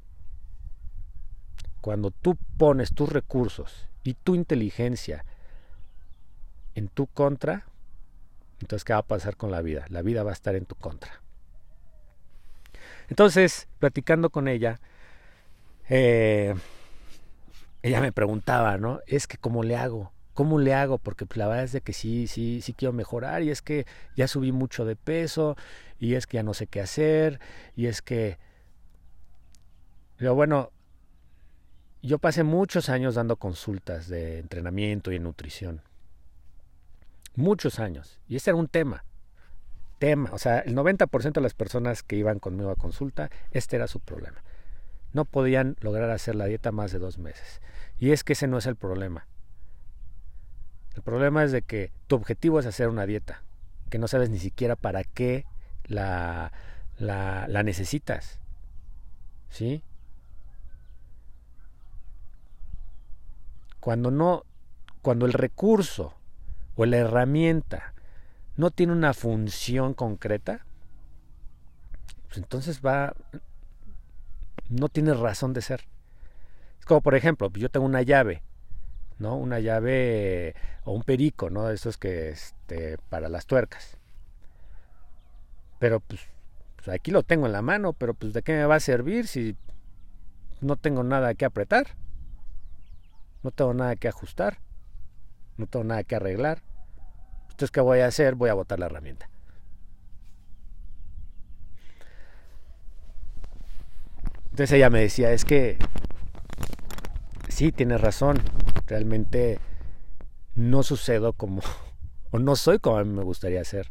Cuando 1.81 2.11
tú 2.11 2.37
pones 2.57 2.93
tus 2.93 3.09
recursos 3.09 3.87
y 4.03 4.13
tu 4.13 4.35
inteligencia 4.35 5.25
en 6.75 6.89
tu 6.89 7.07
contra, 7.07 7.65
entonces 8.59 8.83
¿qué 8.83 8.93
va 8.93 8.99
a 8.99 9.07
pasar 9.07 9.35
con 9.35 9.49
la 9.49 9.63
vida? 9.63 9.87
La 9.89 10.03
vida 10.03 10.21
va 10.21 10.29
a 10.29 10.33
estar 10.33 10.53
en 10.53 10.65
tu 10.65 10.75
contra. 10.75 11.23
Entonces, 13.09 13.67
platicando 13.79 14.29
con 14.29 14.47
ella, 14.47 14.79
eh, 15.89 16.55
ella 17.83 18.01
me 18.01 18.11
preguntaba, 18.11 18.77
¿no? 18.77 18.99
Es 19.07 19.27
que 19.27 19.37
cómo 19.37 19.63
le 19.63 19.75
hago, 19.75 20.11
cómo 20.33 20.59
le 20.59 20.73
hago, 20.73 20.97
porque 20.97 21.25
pues, 21.25 21.37
la 21.37 21.47
verdad 21.47 21.63
es 21.63 21.71
de 21.71 21.81
que 21.81 21.93
sí, 21.93 22.27
sí, 22.27 22.61
sí 22.61 22.73
quiero 22.73 22.93
mejorar 22.93 23.43
y 23.43 23.49
es 23.49 23.61
que 23.61 23.85
ya 24.15 24.27
subí 24.27 24.51
mucho 24.51 24.85
de 24.85 24.95
peso 24.95 25.55
y 25.99 26.15
es 26.15 26.27
que 26.27 26.37
ya 26.37 26.43
no 26.43 26.53
sé 26.53 26.67
qué 26.67 26.81
hacer 26.81 27.39
y 27.75 27.87
es 27.87 28.01
que, 28.01 28.37
pero 30.17 30.35
bueno, 30.35 30.71
yo 32.03 32.19
pasé 32.19 32.43
muchos 32.43 32.89
años 32.89 33.15
dando 33.15 33.35
consultas 33.35 34.07
de 34.07 34.39
entrenamiento 34.39 35.11
y 35.11 35.19
nutrición, 35.19 35.81
muchos 37.35 37.79
años, 37.79 38.19
y 38.27 38.35
este 38.35 38.51
era 38.51 38.57
un 38.57 38.67
tema, 38.67 39.05
tema, 39.99 40.29
o 40.33 40.37
sea, 40.37 40.59
el 40.59 40.75
90% 40.75 41.33
de 41.33 41.41
las 41.41 41.53
personas 41.53 42.03
que 42.03 42.15
iban 42.15 42.39
conmigo 42.39 42.69
a 42.69 42.75
consulta, 42.75 43.29
este 43.51 43.75
era 43.75 43.87
su 43.87 43.99
problema 43.99 44.43
no 45.13 45.25
podían 45.25 45.75
lograr 45.81 46.09
hacer 46.09 46.35
la 46.35 46.45
dieta 46.45 46.71
más 46.71 46.91
de 46.91 46.99
dos 46.99 47.17
meses. 47.17 47.61
Y 47.97 48.11
es 48.11 48.23
que 48.23 48.33
ese 48.33 48.47
no 48.47 48.57
es 48.57 48.65
el 48.65 48.75
problema. 48.75 49.27
El 50.95 51.03
problema 51.03 51.43
es 51.43 51.51
de 51.51 51.61
que 51.61 51.91
tu 52.07 52.15
objetivo 52.15 52.59
es 52.59 52.65
hacer 52.65 52.89
una 52.89 53.05
dieta, 53.05 53.43
que 53.89 53.99
no 53.99 54.07
sabes 54.07 54.29
ni 54.29 54.39
siquiera 54.39 54.75
para 54.75 55.03
qué 55.03 55.45
la, 55.85 56.51
la, 56.97 57.63
necesitas. 57.63 58.39
¿Sí? 59.49 59.83
Cuando 63.79 64.11
no, 64.11 64.43
cuando 65.01 65.25
el 65.25 65.33
recurso 65.33 66.13
o 66.75 66.85
la 66.85 66.97
herramienta 66.97 67.93
no 68.55 68.71
tiene 68.71 68.93
una 68.93 69.13
función 69.13 69.93
concreta, 69.93 70.65
pues 72.27 72.37
entonces 72.37 72.81
va, 72.85 73.15
no 74.71 74.89
tiene 74.89 75.13
razón 75.13 75.53
de 75.53 75.61
ser. 75.61 75.85
Es 76.79 76.85
como, 76.85 77.01
por 77.01 77.15
ejemplo, 77.15 77.51
yo 77.53 77.69
tengo 77.69 77.85
una 77.85 78.01
llave, 78.01 78.41
¿no? 79.19 79.35
Una 79.35 79.59
llave 79.59 80.55
o 80.83 80.93
un 80.93 81.03
perico, 81.03 81.49
¿no? 81.49 81.69
Esos 81.69 81.97
que, 81.97 82.29
este, 82.29 82.97
para 83.09 83.29
las 83.29 83.45
tuercas. 83.45 83.97
Pero 85.79 85.99
pues, 85.99 86.21
pues, 86.75 86.87
aquí 86.89 87.11
lo 87.11 87.23
tengo 87.23 87.45
en 87.45 87.51
la 87.51 87.61
mano, 87.61 87.93
pero 87.93 88.13
pues 88.13 88.33
¿de 88.33 88.41
qué 88.41 88.53
me 88.53 88.65
va 88.65 88.75
a 88.75 88.79
servir 88.79 89.27
si 89.27 89.55
no 90.61 90.75
tengo 90.75 91.03
nada 91.03 91.33
que 91.35 91.45
apretar? 91.45 91.95
No 93.43 93.51
tengo 93.51 93.73
nada 93.73 93.95
que 93.95 94.07
ajustar. 94.07 94.59
No 95.57 95.67
tengo 95.67 95.85
nada 95.85 96.03
que 96.03 96.15
arreglar. 96.15 96.61
Entonces, 97.43 97.71
¿qué 97.71 97.81
voy 97.81 97.99
a 97.99 98.07
hacer? 98.07 98.35
Voy 98.35 98.49
a 98.49 98.53
botar 98.53 98.79
la 98.79 98.87
herramienta. 98.87 99.29
Entonces 104.51 104.73
ella 104.73 104.89
me 104.89 105.01
decía, 105.01 105.31
es 105.31 105.45
que 105.45 105.77
sí, 107.47 107.71
tienes 107.71 108.01
razón, 108.01 108.37
realmente 108.85 109.59
no 110.55 110.83
sucedo 110.83 111.33
como, 111.33 111.61
o 112.31 112.39
no 112.39 112.55
soy 112.55 112.79
como 112.79 112.97
a 112.97 113.03
mí 113.03 113.13
me 113.13 113.23
gustaría 113.23 113.63
ser. 113.63 113.89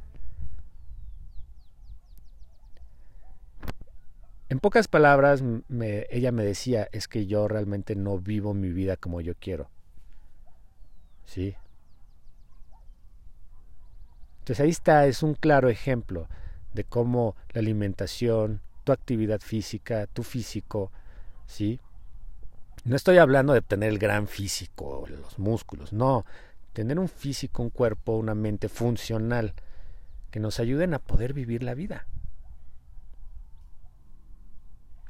En 4.50 4.58
pocas 4.58 4.88
palabras, 4.88 5.42
ella 6.10 6.32
me 6.32 6.44
decía, 6.44 6.88
es 6.90 7.06
que 7.06 7.26
yo 7.26 7.46
realmente 7.46 7.94
no 7.94 8.18
vivo 8.18 8.52
mi 8.52 8.70
vida 8.70 8.96
como 8.96 9.20
yo 9.20 9.34
quiero. 9.36 9.70
¿Sí? 11.24 11.54
Entonces 14.40 14.60
ahí 14.64 14.70
está, 14.70 15.06
es 15.06 15.22
un 15.22 15.34
claro 15.34 15.68
ejemplo 15.68 16.28
de 16.74 16.82
cómo 16.82 17.36
la 17.52 17.60
alimentación, 17.60 18.60
tu 18.84 18.92
actividad 18.92 19.40
física, 19.40 20.06
tu 20.06 20.22
físico, 20.22 20.90
¿sí? 21.46 21.80
No 22.84 22.96
estoy 22.96 23.18
hablando 23.18 23.52
de 23.52 23.62
tener 23.62 23.90
el 23.90 23.98
gran 23.98 24.26
físico, 24.26 25.06
los 25.08 25.38
músculos, 25.38 25.92
no, 25.92 26.24
tener 26.72 26.98
un 26.98 27.08
físico, 27.08 27.62
un 27.62 27.70
cuerpo, 27.70 28.16
una 28.16 28.34
mente 28.34 28.68
funcional 28.68 29.54
que 30.30 30.40
nos 30.40 30.60
ayuden 30.60 30.94
a 30.94 30.98
poder 30.98 31.32
vivir 31.32 31.62
la 31.62 31.74
vida, 31.74 32.06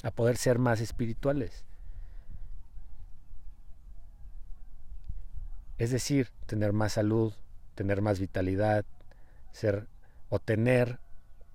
a 0.02 0.10
poder 0.10 0.36
ser 0.36 0.58
más 0.58 0.80
espirituales. 0.80 1.64
Es 5.78 5.90
decir, 5.90 6.28
tener 6.46 6.72
más 6.72 6.94
salud, 6.94 7.32
tener 7.74 8.02
más 8.02 8.18
vitalidad, 8.18 8.84
ser 9.52 9.86
o 10.28 10.38
tener 10.38 10.98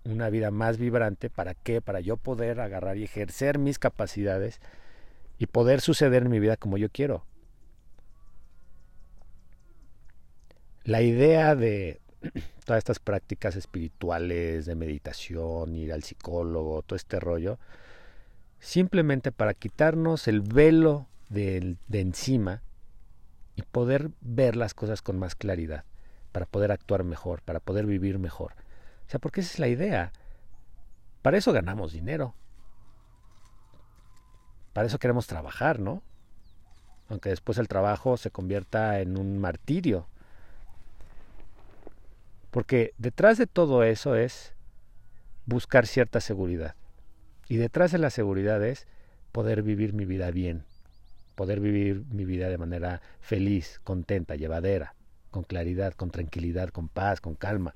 una 0.05 0.29
vida 0.29 0.51
más 0.51 0.77
vibrante. 0.77 1.29
¿Para 1.29 1.53
qué? 1.53 1.81
Para 1.81 1.99
yo 1.99 2.17
poder 2.17 2.59
agarrar 2.59 2.97
y 2.97 3.03
ejercer 3.03 3.59
mis 3.59 3.79
capacidades 3.79 4.59
y 5.37 5.47
poder 5.47 5.81
suceder 5.81 6.23
en 6.23 6.29
mi 6.29 6.39
vida 6.39 6.57
como 6.57 6.77
yo 6.77 6.89
quiero. 6.89 7.25
La 10.83 11.01
idea 11.01 11.55
de 11.55 11.99
todas 12.65 12.79
estas 12.79 12.99
prácticas 12.99 13.55
espirituales, 13.55 14.65
de 14.65 14.75
meditación, 14.75 15.75
ir 15.75 15.91
al 15.91 16.03
psicólogo, 16.03 16.83
todo 16.83 16.95
este 16.95 17.19
rollo, 17.19 17.59
simplemente 18.59 19.31
para 19.31 19.53
quitarnos 19.53 20.27
el 20.27 20.41
velo 20.41 21.07
de, 21.29 21.77
de 21.87 22.01
encima 22.01 22.61
y 23.55 23.63
poder 23.63 24.11
ver 24.21 24.55
las 24.55 24.73
cosas 24.73 25.01
con 25.01 25.17
más 25.17 25.35
claridad, 25.35 25.85
para 26.31 26.45
poder 26.45 26.71
actuar 26.71 27.03
mejor, 27.03 27.41
para 27.41 27.59
poder 27.59 27.85
vivir 27.85 28.19
mejor. 28.19 28.53
O 29.07 29.09
sea, 29.09 29.19
porque 29.19 29.41
esa 29.41 29.53
es 29.53 29.59
la 29.59 29.67
idea. 29.67 30.11
Para 31.21 31.37
eso 31.37 31.53
ganamos 31.53 31.93
dinero. 31.93 32.35
Para 34.73 34.87
eso 34.87 34.99
queremos 34.99 35.27
trabajar, 35.27 35.79
¿no? 35.79 36.03
Aunque 37.09 37.29
después 37.29 37.57
el 37.57 37.67
trabajo 37.67 38.17
se 38.17 38.31
convierta 38.31 38.99
en 38.99 39.17
un 39.17 39.37
martirio. 39.37 40.07
Porque 42.51 42.93
detrás 42.97 43.37
de 43.37 43.47
todo 43.47 43.83
eso 43.83 44.15
es 44.15 44.53
buscar 45.45 45.87
cierta 45.87 46.19
seguridad. 46.19 46.75
Y 47.47 47.57
detrás 47.57 47.91
de 47.91 47.99
la 47.99 48.09
seguridad 48.09 48.63
es 48.63 48.87
poder 49.31 49.61
vivir 49.61 49.93
mi 49.93 50.05
vida 50.05 50.31
bien, 50.31 50.63
poder 51.35 51.59
vivir 51.59 52.05
mi 52.09 52.25
vida 52.25 52.49
de 52.49 52.57
manera 52.57 53.01
feliz, 53.19 53.79
contenta, 53.83 54.35
llevadera, 54.35 54.95
con 55.29 55.43
claridad, 55.43 55.93
con 55.93 56.09
tranquilidad, 56.09 56.69
con 56.69 56.87
paz, 56.87 57.21
con 57.21 57.35
calma. 57.35 57.75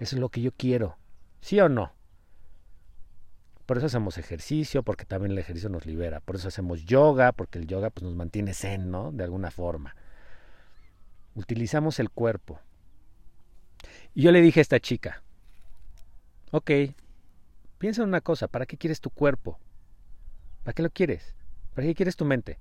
Eso 0.00 0.16
es 0.16 0.20
lo 0.20 0.30
que 0.30 0.40
yo 0.40 0.50
quiero. 0.52 0.96
¿Sí 1.42 1.60
o 1.60 1.68
no? 1.68 1.92
Por 3.66 3.76
eso 3.76 3.86
hacemos 3.86 4.16
ejercicio, 4.16 4.82
porque 4.82 5.04
también 5.04 5.32
el 5.32 5.38
ejercicio 5.38 5.68
nos 5.68 5.84
libera. 5.84 6.20
Por 6.20 6.36
eso 6.36 6.48
hacemos 6.48 6.86
yoga, 6.86 7.32
porque 7.32 7.58
el 7.58 7.66
yoga 7.66 7.90
pues, 7.90 8.04
nos 8.04 8.14
mantiene 8.16 8.54
zen, 8.54 8.90
¿no? 8.90 9.12
De 9.12 9.24
alguna 9.24 9.50
forma. 9.50 9.94
Utilizamos 11.34 12.00
el 12.00 12.08
cuerpo. 12.08 12.58
Y 14.14 14.22
yo 14.22 14.32
le 14.32 14.40
dije 14.40 14.60
a 14.60 14.62
esta 14.62 14.80
chica, 14.80 15.22
ok, 16.50 16.70
piensa 17.76 18.02
en 18.02 18.08
una 18.08 18.22
cosa, 18.22 18.48
¿para 18.48 18.64
qué 18.64 18.78
quieres 18.78 19.02
tu 19.02 19.10
cuerpo? 19.10 19.58
¿Para 20.64 20.72
qué 20.72 20.82
lo 20.82 20.90
quieres? 20.90 21.34
¿Para 21.74 21.86
qué 21.86 21.94
quieres 21.94 22.16
tu 22.16 22.24
mente? 22.24 22.58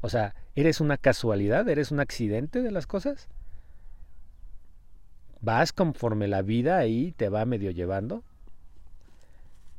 O 0.00 0.08
sea, 0.08 0.34
¿eres 0.54 0.80
una 0.80 0.96
casualidad? 0.96 1.68
¿Eres 1.68 1.90
un 1.90 2.00
accidente 2.00 2.62
de 2.62 2.70
las 2.70 2.86
cosas? 2.86 3.28
Vas 5.44 5.72
conforme 5.72 6.26
la 6.26 6.42
vida 6.42 6.78
ahí 6.78 7.12
te 7.12 7.28
va 7.28 7.44
medio 7.44 7.70
llevando. 7.70 8.24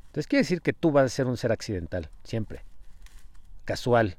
Entonces 0.08 0.28
quiere 0.28 0.44
decir 0.44 0.62
que 0.62 0.74
tú 0.74 0.92
vas 0.92 1.06
a 1.06 1.10
ser 1.10 1.28
un 1.28 1.38
ser 1.38 1.52
accidental, 1.52 2.10
siempre. 2.24 2.64
Casual. 3.66 4.18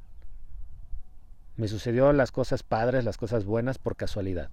Me 1.56 1.68
sucedió 1.68 2.12
las 2.12 2.32
cosas 2.32 2.62
padres, 2.62 3.04
las 3.04 3.16
cosas 3.16 3.44
buenas 3.46 3.78
por 3.78 3.96
casualidad. 3.96 4.50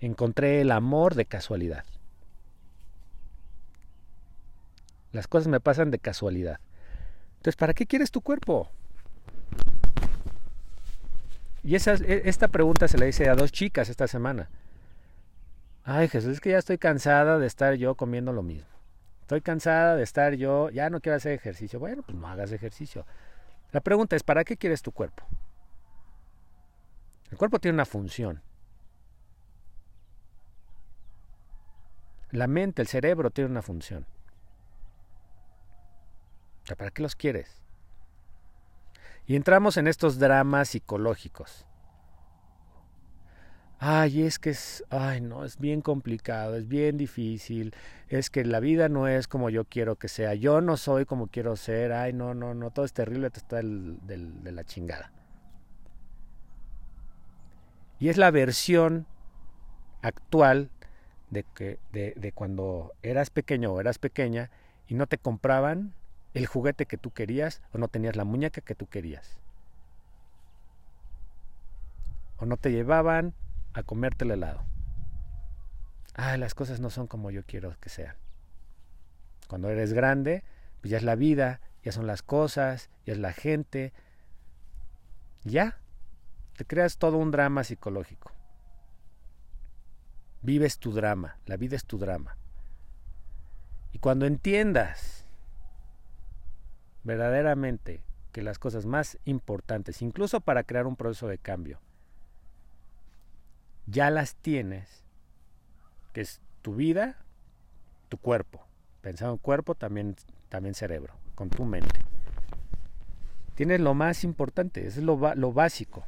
Encontré 0.00 0.60
el 0.60 0.70
amor 0.70 1.14
de 1.14 1.24
casualidad. 1.24 1.84
Las 5.10 5.26
cosas 5.26 5.48
me 5.48 5.60
pasan 5.60 5.90
de 5.90 5.98
casualidad. 5.98 6.60
Entonces, 7.38 7.56
¿para 7.56 7.74
qué 7.74 7.86
quieres 7.86 8.10
tu 8.10 8.20
cuerpo? 8.20 8.70
Y 11.62 11.74
esa, 11.74 11.94
e, 11.94 12.22
esta 12.26 12.48
pregunta 12.48 12.86
se 12.88 12.98
la 12.98 13.06
hice 13.06 13.28
a 13.28 13.34
dos 13.34 13.50
chicas 13.50 13.88
esta 13.88 14.06
semana. 14.06 14.50
Ay, 15.84 16.08
Jesús, 16.08 16.32
es 16.32 16.40
que 16.40 16.50
ya 16.50 16.58
estoy 16.58 16.78
cansada 16.78 17.38
de 17.38 17.46
estar 17.46 17.74
yo 17.74 17.94
comiendo 17.94 18.32
lo 18.32 18.42
mismo. 18.42 18.68
Estoy 19.20 19.42
cansada 19.42 19.96
de 19.96 20.02
estar 20.02 20.34
yo, 20.34 20.70
ya 20.70 20.88
no 20.88 21.00
quiero 21.00 21.16
hacer 21.16 21.32
ejercicio. 21.32 21.78
Bueno, 21.78 22.02
pues 22.02 22.16
no 22.16 22.26
hagas 22.26 22.52
ejercicio. 22.52 23.06
La 23.70 23.80
pregunta 23.80 24.16
es, 24.16 24.22
¿para 24.22 24.44
qué 24.44 24.56
quieres 24.56 24.80
tu 24.80 24.92
cuerpo? 24.92 25.24
El 27.30 27.36
cuerpo 27.36 27.58
tiene 27.58 27.74
una 27.74 27.84
función. 27.84 28.42
La 32.30 32.46
mente, 32.46 32.80
el 32.80 32.88
cerebro 32.88 33.30
tiene 33.30 33.50
una 33.50 33.62
función. 33.62 34.06
¿Para 36.78 36.90
qué 36.90 37.02
los 37.02 37.14
quieres? 37.14 37.62
Y 39.26 39.36
entramos 39.36 39.76
en 39.76 39.86
estos 39.86 40.18
dramas 40.18 40.70
psicológicos 40.70 41.66
ay, 43.86 44.22
es 44.22 44.38
que 44.38 44.48
es, 44.48 44.82
ay, 44.88 45.20
no, 45.20 45.44
es 45.44 45.58
bien 45.58 45.82
complicado, 45.82 46.56
es 46.56 46.66
bien 46.66 46.96
difícil, 46.96 47.74
es 48.08 48.30
que 48.30 48.42
la 48.42 48.58
vida 48.58 48.88
no 48.88 49.08
es 49.08 49.28
como 49.28 49.50
yo 49.50 49.66
quiero 49.66 49.96
que 49.96 50.08
sea, 50.08 50.32
yo 50.32 50.62
no 50.62 50.78
soy 50.78 51.04
como 51.04 51.26
quiero 51.26 51.54
ser, 51.56 51.92
ay, 51.92 52.14
no, 52.14 52.32
no, 52.32 52.54
no, 52.54 52.70
todo 52.70 52.86
es 52.86 52.94
terrible, 52.94 53.28
todo 53.28 53.40
está 53.40 53.60
de 53.60 54.52
la 54.52 54.64
chingada. 54.64 55.12
Y 57.98 58.08
es 58.08 58.16
la 58.16 58.30
versión 58.30 59.06
actual 60.00 60.70
de, 61.28 61.44
que, 61.54 61.78
de, 61.92 62.14
de 62.16 62.32
cuando 62.32 62.94
eras 63.02 63.28
pequeño 63.28 63.70
o 63.70 63.80
eras 63.80 63.98
pequeña 63.98 64.50
y 64.88 64.94
no 64.94 65.06
te 65.06 65.18
compraban 65.18 65.92
el 66.32 66.46
juguete 66.46 66.86
que 66.86 66.96
tú 66.96 67.10
querías 67.10 67.60
o 67.74 67.78
no 67.78 67.88
tenías 67.88 68.16
la 68.16 68.24
muñeca 68.24 68.62
que 68.62 68.74
tú 68.74 68.86
querías. 68.86 69.36
O 72.38 72.46
no 72.46 72.56
te 72.56 72.72
llevaban 72.72 73.34
a 73.74 73.82
comerte 73.82 74.24
el 74.24 74.30
helado. 74.30 74.64
Ah, 76.14 76.36
las 76.36 76.54
cosas 76.54 76.80
no 76.80 76.90
son 76.90 77.06
como 77.06 77.30
yo 77.30 77.44
quiero 77.44 77.76
que 77.80 77.88
sean. 77.88 78.16
Cuando 79.48 79.68
eres 79.68 79.92
grande, 79.92 80.44
pues 80.80 80.90
ya 80.90 80.96
es 80.96 81.02
la 81.02 81.16
vida, 81.16 81.60
ya 81.82 81.92
son 81.92 82.06
las 82.06 82.22
cosas, 82.22 82.88
ya 83.04 83.12
es 83.12 83.18
la 83.18 83.32
gente. 83.32 83.92
Ya, 85.42 85.78
te 86.56 86.64
creas 86.64 86.98
todo 86.98 87.18
un 87.18 87.30
drama 87.30 87.64
psicológico. 87.64 88.32
Vives 90.40 90.78
tu 90.78 90.92
drama, 90.92 91.38
la 91.46 91.56
vida 91.56 91.76
es 91.76 91.84
tu 91.84 91.98
drama. 91.98 92.36
Y 93.92 93.98
cuando 93.98 94.26
entiendas 94.26 95.26
verdaderamente 97.02 98.02
que 98.32 98.42
las 98.42 98.58
cosas 98.58 98.86
más 98.86 99.18
importantes, 99.24 100.02
incluso 100.02 100.40
para 100.40 100.64
crear 100.64 100.86
un 100.86 100.96
proceso 100.96 101.28
de 101.28 101.38
cambio, 101.38 101.80
ya 103.86 104.10
las 104.10 104.34
tienes, 104.36 105.04
que 106.12 106.20
es 106.22 106.40
tu 106.62 106.74
vida, 106.74 107.16
tu 108.08 108.18
cuerpo. 108.18 108.66
Pensando 109.00 109.34
en 109.34 109.38
cuerpo, 109.38 109.74
también, 109.74 110.16
también 110.48 110.74
cerebro, 110.74 111.14
con 111.34 111.50
tu 111.50 111.64
mente. 111.64 112.00
Tienes 113.54 113.80
lo 113.80 113.94
más 113.94 114.24
importante, 114.24 114.86
es 114.86 114.96
lo, 114.96 115.34
lo 115.34 115.52
básico. 115.52 116.06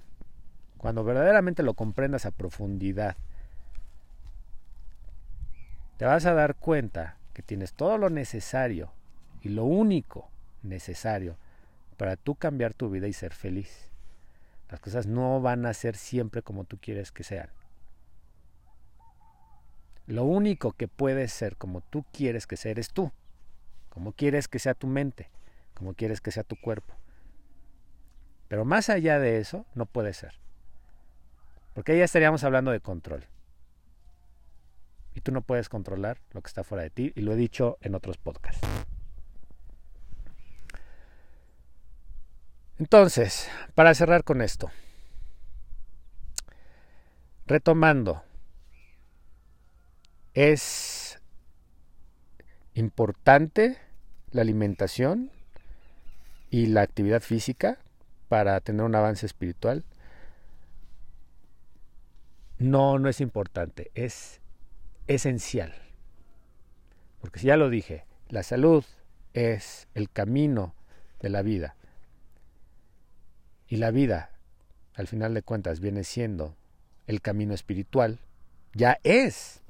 Cuando 0.79 1.05
verdaderamente 1.05 1.63
lo 1.63 1.75
comprendas 1.75 2.27
a 2.27 2.31
profundidad, 2.31 3.17
te 5.97 6.05
vas 6.05 6.27
a 6.27 6.35
dar 6.35 6.57
cuenta 6.57 7.17
que 7.33 7.43
tienes 7.43 7.73
todo 7.73 7.99
lo 7.99 8.11
necesario 8.11 8.93
y 9.43 9.51
lo 9.51 9.65
único 9.65 10.31
necesario 10.63 11.37
para 11.97 12.17
tú 12.17 12.35
cambiar 12.35 12.75
tu 12.75 12.91
vida 12.91 13.07
y 13.09 13.13
ser 13.13 13.33
feliz. 13.33 13.91
Las 14.71 14.81
cosas 14.81 15.07
no 15.07 15.41
van 15.41 15.65
a 15.67 15.75
ser 15.75 15.97
siempre 15.97 16.43
como 16.43 16.65
tú 16.65 16.79
quieres 16.79 17.13
que 17.13 17.25
sean. 17.25 17.49
Lo 20.07 20.25
único 20.25 20.73
que 20.73 20.89
puede 20.89 21.29
ser 21.29 21.57
como 21.57 21.81
tú 21.81 22.05
quieres 22.13 22.47
que 22.47 22.57
sea 22.57 22.71
eres 22.71 22.91
tú. 22.91 23.13
Como 23.89 24.13
quieres 24.13 24.47
que 24.47 24.59
sea 24.59 24.75
tu 24.75 24.87
mente. 24.87 25.31
Como 25.75 25.95
quieres 25.95 26.21
que 26.21 26.31
sea 26.31 26.45
tu 26.45 26.57
cuerpo. 26.57 26.95
Pero 28.49 28.65
más 28.65 28.89
allá 28.89 29.19
de 29.19 29.39
eso, 29.39 29.67
no 29.75 29.87
puede 29.87 30.15
ser. 30.15 30.39
Porque 31.75 31.93
ahí 31.93 31.99
ya 31.99 32.05
estaríamos 32.05 32.45
hablando 32.45 32.71
de 32.71 32.81
control. 32.81 33.25
Y 35.15 35.21
tú 35.21 35.33
no 35.33 35.43
puedes 35.43 35.69
controlar 35.69 36.19
lo 36.33 36.41
que 36.41 36.49
está 36.49 36.63
fuera 36.63 36.85
de 36.85 36.91
ti. 36.91 37.13
Y 37.17 37.23
lo 37.23 37.33
he 37.33 37.37
dicho 37.37 37.79
en 37.81 37.95
otros 37.95 38.17
podcasts. 38.17 38.67
Entonces, 42.79 43.49
para 43.75 43.95
cerrar 43.95 44.23
con 44.23 44.43
esto, 44.43 44.71
retomando, 47.47 48.23
es 50.37 51.19
importante 52.75 53.79
la 54.33 54.43
alimentación 54.43 55.31
y 56.51 56.67
la 56.67 56.83
actividad 56.83 57.23
física 57.23 57.79
para 58.29 58.61
tener 58.61 58.83
un 58.83 58.95
avance 58.95 59.25
espiritual. 59.25 59.83
No, 62.59 62.99
no 62.99 63.09
es 63.09 63.23
importante, 63.23 63.91
es 63.95 64.43
esencial. 65.07 65.75
Porque 67.23 67.41
si 67.41 67.47
ya 67.47 67.57
lo 67.57 67.71
dije, 67.71 68.05
la 68.29 68.43
salud 68.43 68.85
es 69.33 69.89
el 69.95 70.11
camino 70.11 70.75
de 71.19 71.31
la 71.31 71.41
vida. 71.41 71.77
Y 73.69 73.77
la 73.77 73.91
vida, 73.91 74.33
al 74.93 75.07
final 75.07 75.33
de 75.33 75.41
cuentas, 75.41 75.81
viene 75.81 76.05
siendo 76.05 76.55
el 77.07 77.23
camino 77.23 77.55
espiritual. 77.55 78.21
Ya 78.75 79.01
es. 79.03 79.63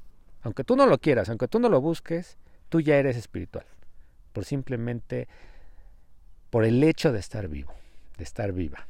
Aunque 0.46 0.62
tú 0.62 0.76
no 0.76 0.86
lo 0.86 0.98
quieras, 0.98 1.28
aunque 1.28 1.48
tú 1.48 1.58
no 1.58 1.68
lo 1.68 1.80
busques, 1.80 2.38
tú 2.68 2.80
ya 2.80 2.96
eres 2.98 3.16
espiritual. 3.16 3.66
Por 4.32 4.44
simplemente, 4.44 5.26
por 6.50 6.64
el 6.64 6.84
hecho 6.84 7.10
de 7.10 7.18
estar 7.18 7.48
vivo, 7.48 7.74
de 8.16 8.22
estar 8.22 8.52
viva. 8.52 8.86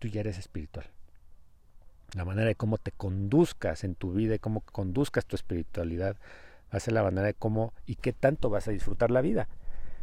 Tú 0.00 0.08
ya 0.08 0.20
eres 0.20 0.36
espiritual. 0.36 0.84
La 2.14 2.26
manera 2.26 2.48
de 2.48 2.56
cómo 2.56 2.76
te 2.76 2.92
conduzcas 2.92 3.84
en 3.84 3.94
tu 3.94 4.12
vida 4.12 4.34
y 4.34 4.38
cómo 4.38 4.60
conduzcas 4.60 5.24
tu 5.24 5.34
espiritualidad 5.34 6.16
va 6.70 6.76
a 6.76 6.80
ser 6.80 6.92
la 6.92 7.02
manera 7.02 7.28
de 7.28 7.34
cómo 7.34 7.72
y 7.86 7.94
qué 7.94 8.12
tanto 8.12 8.50
vas 8.50 8.68
a 8.68 8.72
disfrutar 8.72 9.10
la 9.10 9.22
vida. 9.22 9.48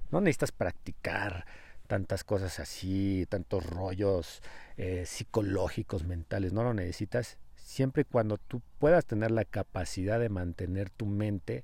No 0.09 0.21
necesitas 0.21 0.51
practicar 0.51 1.45
tantas 1.85 2.23
cosas 2.23 2.59
así, 2.59 3.27
tantos 3.29 3.63
rollos 3.63 4.41
eh, 4.77 5.03
psicológicos, 5.05 6.03
mentales, 6.03 6.51
no 6.51 6.63
lo 6.63 6.73
necesitas 6.73 7.37
siempre 7.65 8.03
y 8.03 8.05
cuando 8.05 8.37
tú 8.37 8.61
puedas 8.77 9.05
tener 9.05 9.31
la 9.31 9.43
capacidad 9.43 10.19
de 10.19 10.29
mantener 10.29 10.91
tu 10.91 11.07
mente 11.07 11.63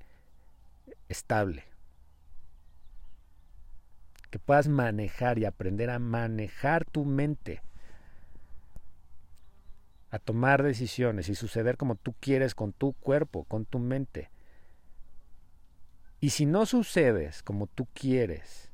estable. 1.07 1.63
Que 4.31 4.39
puedas 4.39 4.67
manejar 4.67 5.37
y 5.37 5.45
aprender 5.45 5.91
a 5.91 5.99
manejar 5.99 6.85
tu 6.85 7.05
mente. 7.05 7.61
A 10.09 10.17
tomar 10.17 10.63
decisiones 10.63 11.29
y 11.29 11.35
suceder 11.35 11.77
como 11.77 11.95
tú 11.95 12.15
quieres 12.19 12.55
con 12.55 12.73
tu 12.73 12.93
cuerpo, 12.93 13.43
con 13.43 13.65
tu 13.65 13.77
mente. 13.77 14.31
Y 16.19 16.31
si 16.31 16.47
no 16.47 16.65
sucedes 16.65 17.43
como 17.43 17.67
tú 17.67 17.87
quieres, 17.93 18.70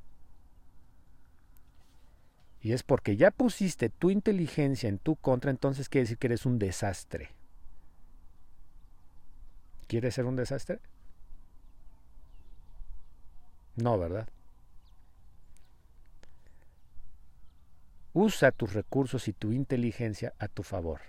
y 2.67 2.73
es 2.73 2.84
porque 2.84 3.15
ya 3.15 3.32
pusiste 3.32 3.88
tu 3.88 4.10
inteligencia 4.10 4.89
en 4.89 4.99
tu 4.99 5.15
contra, 5.15 5.51
entonces 5.51 5.88
quiere 5.88 6.03
decir 6.03 6.17
que 6.17 6.27
eres 6.27 6.45
un 6.45 6.60
desastre. 6.60 7.30
¿Quieres 9.88 10.15
ser 10.15 10.25
un 10.25 10.36
desastre? 10.36 10.82
No, 13.77 13.97
¿verdad? 13.97 14.27
Usa 18.12 18.51
tus 18.51 18.73
recursos 18.73 19.30
y 19.30 19.32
tu 19.32 19.53
inteligencia 19.53 20.34
a 20.38 20.49
tu 20.49 20.63
favor. 20.63 20.99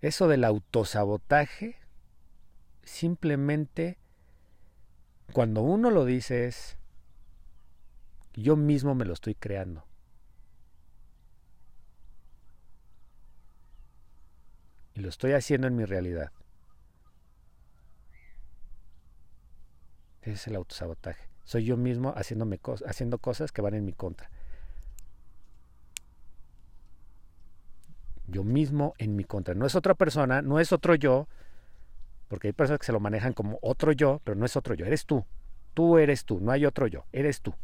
Eso 0.00 0.26
del 0.26 0.44
autosabotaje, 0.44 1.76
simplemente 2.82 3.98
cuando 5.34 5.60
uno 5.60 5.90
lo 5.90 6.06
dice 6.06 6.46
es, 6.46 6.78
yo 8.42 8.56
mismo 8.56 8.94
me 8.94 9.04
lo 9.04 9.14
estoy 9.14 9.34
creando. 9.34 9.84
Y 14.94 15.00
lo 15.00 15.08
estoy 15.08 15.32
haciendo 15.32 15.66
en 15.66 15.76
mi 15.76 15.84
realidad. 15.84 16.30
Ese 20.22 20.32
es 20.32 20.46
el 20.48 20.56
autosabotaje. 20.56 21.28
Soy 21.44 21.64
yo 21.64 21.76
mismo 21.76 22.12
haciéndome 22.16 22.60
haciendo 22.86 23.18
cosas 23.18 23.52
que 23.52 23.62
van 23.62 23.74
en 23.74 23.84
mi 23.84 23.92
contra. 23.92 24.30
Yo 28.26 28.42
mismo 28.42 28.94
en 28.98 29.16
mi 29.16 29.24
contra. 29.24 29.54
No 29.54 29.66
es 29.66 29.76
otra 29.76 29.94
persona, 29.94 30.42
no 30.42 30.58
es 30.58 30.72
otro 30.72 30.94
yo, 30.94 31.28
porque 32.28 32.48
hay 32.48 32.52
personas 32.52 32.80
que 32.80 32.86
se 32.86 32.92
lo 32.92 33.00
manejan 33.00 33.32
como 33.32 33.58
otro 33.62 33.92
yo, 33.92 34.20
pero 34.24 34.36
no 34.36 34.44
es 34.44 34.56
otro 34.56 34.74
yo, 34.74 34.84
eres 34.84 35.06
tú. 35.06 35.24
Tú 35.74 35.98
eres 35.98 36.24
tú, 36.24 36.40
no 36.40 36.50
hay 36.50 36.66
otro 36.66 36.86
yo, 36.86 37.04
eres 37.12 37.40
tú. 37.40 37.54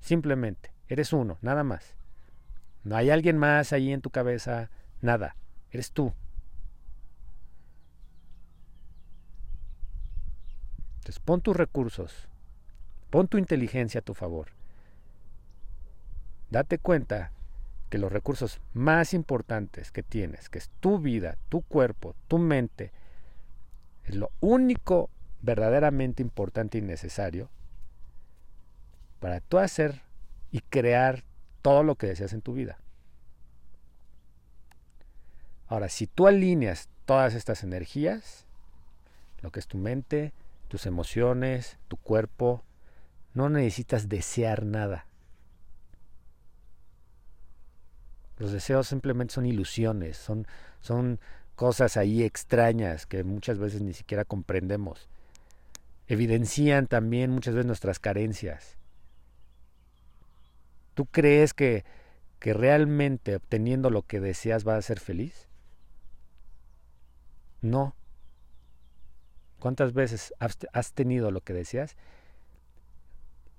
Simplemente, 0.00 0.72
eres 0.88 1.12
uno, 1.12 1.38
nada 1.42 1.62
más. 1.62 1.94
No 2.82 2.96
hay 2.96 3.10
alguien 3.10 3.36
más 3.36 3.72
ahí 3.72 3.92
en 3.92 4.00
tu 4.00 4.10
cabeza, 4.10 4.70
nada. 5.02 5.36
Eres 5.70 5.92
tú. 5.92 6.12
Entonces 10.96 11.20
pon 11.20 11.40
tus 11.40 11.56
recursos, 11.56 12.28
pon 13.10 13.28
tu 13.28 13.38
inteligencia 13.38 14.00
a 14.00 14.04
tu 14.04 14.14
favor. 14.14 14.48
Date 16.50 16.78
cuenta 16.78 17.32
que 17.88 17.98
los 17.98 18.12
recursos 18.12 18.60
más 18.72 19.14
importantes 19.14 19.92
que 19.92 20.02
tienes, 20.02 20.48
que 20.48 20.58
es 20.58 20.70
tu 20.80 20.98
vida, 20.98 21.36
tu 21.48 21.62
cuerpo, 21.62 22.14
tu 22.28 22.38
mente, 22.38 22.92
es 24.04 24.14
lo 24.14 24.30
único 24.40 25.10
verdaderamente 25.42 26.22
importante 26.22 26.78
y 26.78 26.82
necesario 26.82 27.50
para 29.20 29.40
tú 29.40 29.58
hacer 29.58 30.02
y 30.50 30.60
crear 30.60 31.22
todo 31.62 31.84
lo 31.84 31.94
que 31.94 32.08
deseas 32.08 32.32
en 32.32 32.42
tu 32.42 32.54
vida. 32.54 32.78
Ahora, 35.68 35.88
si 35.88 36.08
tú 36.08 36.26
alineas 36.26 36.88
todas 37.04 37.34
estas 37.34 37.62
energías, 37.62 38.46
lo 39.40 39.52
que 39.52 39.60
es 39.60 39.68
tu 39.68 39.78
mente, 39.78 40.32
tus 40.68 40.86
emociones, 40.86 41.78
tu 41.86 41.96
cuerpo, 41.96 42.64
no 43.34 43.48
necesitas 43.48 44.08
desear 44.08 44.64
nada. 44.64 45.06
Los 48.38 48.52
deseos 48.52 48.88
simplemente 48.88 49.34
son 49.34 49.46
ilusiones, 49.46 50.16
son, 50.16 50.46
son 50.80 51.20
cosas 51.54 51.96
ahí 51.96 52.22
extrañas 52.22 53.06
que 53.06 53.22
muchas 53.22 53.58
veces 53.58 53.82
ni 53.82 53.92
siquiera 53.92 54.24
comprendemos. 54.24 55.08
Evidencian 56.08 56.86
también 56.86 57.30
muchas 57.30 57.54
veces 57.54 57.66
nuestras 57.66 57.98
carencias. 58.00 58.79
¿Tú 60.94 61.06
crees 61.06 61.54
que, 61.54 61.84
que 62.38 62.52
realmente 62.52 63.36
obteniendo 63.36 63.90
lo 63.90 64.02
que 64.02 64.20
deseas 64.20 64.64
vas 64.64 64.78
a 64.78 64.82
ser 64.82 65.00
feliz? 65.00 65.48
No. 67.62 67.94
¿Cuántas 69.58 69.92
veces 69.92 70.32
has 70.38 70.92
tenido 70.92 71.30
lo 71.30 71.42
que 71.42 71.52
deseas? 71.52 71.96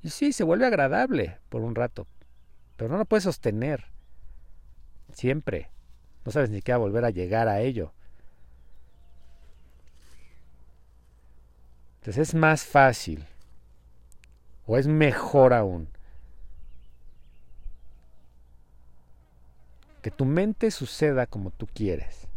Y 0.01 0.09
sí, 0.09 0.33
se 0.33 0.43
vuelve 0.43 0.65
agradable 0.65 1.37
por 1.49 1.61
un 1.61 1.75
rato, 1.75 2.07
pero 2.75 2.89
no 2.89 2.97
lo 2.97 3.05
puedes 3.05 3.23
sostener 3.23 3.85
siempre. 5.13 5.69
No 6.25 6.31
sabes 6.31 6.49
ni 6.49 6.61
qué 6.61 6.73
volver 6.75 7.05
a 7.05 7.11
llegar 7.11 7.47
a 7.47 7.61
ello. 7.61 7.93
Entonces 11.99 12.29
es 12.29 12.35
más 12.35 12.65
fácil, 12.65 13.25
o 14.65 14.75
es 14.79 14.87
mejor 14.87 15.53
aún, 15.53 15.87
que 20.01 20.11
tu 20.11 20.25
mente 20.25 20.71
suceda 20.71 21.27
como 21.27 21.51
tú 21.51 21.67
quieres. 21.67 22.27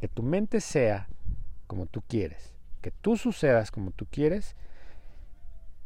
Que 0.00 0.08
tu 0.08 0.22
mente 0.22 0.60
sea 0.60 1.08
como 1.66 1.86
tú 1.86 2.02
quieres, 2.06 2.54
que 2.80 2.90
tú 2.90 3.16
sucedas 3.16 3.70
como 3.70 3.90
tú 3.90 4.06
quieres 4.10 4.56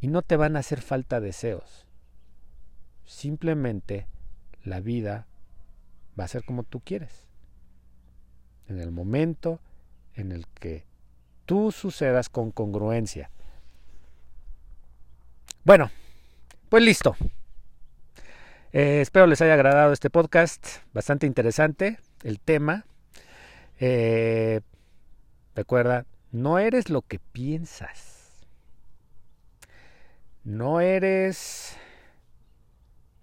y 0.00 0.09
no 0.09 0.22
te 0.22 0.36
van 0.36 0.57
a 0.57 0.61
hacer 0.61 0.80
falta 0.80 1.20
deseos. 1.20 1.86
Simplemente 3.05 4.07
la 4.64 4.80
vida 4.80 5.26
va 6.18 6.24
a 6.24 6.28
ser 6.28 6.44
como 6.44 6.62
tú 6.62 6.80
quieres. 6.80 7.26
En 8.68 8.80
el 8.80 8.92
momento 8.92 9.61
en 10.14 10.30
el 10.30 10.46
que 10.46 10.84
tú 11.46 11.72
sucedas 11.72 12.28
con 12.28 12.53
congruencia. 12.53 13.30
Bueno, 15.64 15.90
pues 16.68 16.82
listo. 16.82 17.16
Eh, 18.73 19.03
espero 19.03 19.27
les 19.27 19.43
haya 19.43 19.53
agradado 19.53 19.93
este 19.93 20.09
podcast, 20.09 20.79
bastante 20.95 21.27
interesante 21.27 21.99
el 22.23 22.41
tema. 22.41 22.87
Eh, 23.79 24.62
recuerda, 25.55 26.07
no 26.31 26.59
eres 26.59 26.89
lo 26.89 27.03
que 27.03 27.18
piensas. 27.18 28.47
No 30.43 30.81
eres 30.81 31.77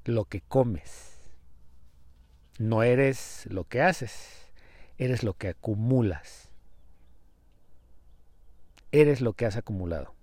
lo 0.05 0.25
que 0.25 0.41
comes. 0.41 1.19
No 2.59 2.83
eres 2.83 3.47
lo 3.49 3.63
que 3.63 3.81
haces. 3.81 4.51
Eres 4.99 5.23
lo 5.23 5.33
que 5.33 5.49
acumulas. 5.49 6.49
Eres 8.91 9.21
lo 9.21 9.33
que 9.33 9.47
has 9.47 9.57
acumulado. 9.57 10.13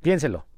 Piénselo. 0.00 0.51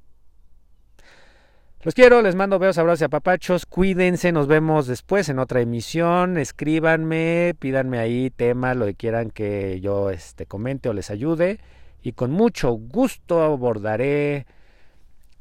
Los 1.84 1.92
quiero, 1.92 2.22
les 2.22 2.34
mando 2.34 2.58
besos, 2.58 2.78
abrazos 2.78 3.02
y 3.02 3.04
apapachos. 3.04 3.66
Cuídense, 3.66 4.32
nos 4.32 4.46
vemos 4.46 4.86
después 4.86 5.28
en 5.28 5.38
otra 5.38 5.60
emisión. 5.60 6.38
Escríbanme, 6.38 7.54
pídanme 7.58 7.98
ahí 7.98 8.30
temas, 8.30 8.74
lo 8.74 8.86
que 8.86 8.94
quieran 8.94 9.30
que 9.30 9.82
yo 9.82 10.08
este, 10.08 10.46
comente 10.46 10.88
o 10.88 10.94
les 10.94 11.10
ayude. 11.10 11.60
Y 12.02 12.12
con 12.12 12.30
mucho 12.30 12.70
gusto 12.70 13.42
abordaré, 13.42 14.46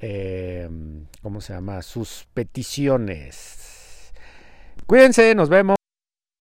eh, 0.02 0.70
¿cómo 1.22 1.39
se 1.39 1.54
llama? 1.54 1.82
Sus 1.82 2.28
peticiones. 2.34 4.12
Cuídense, 4.86 5.34
nos 5.36 5.48
vemos. 5.48 5.78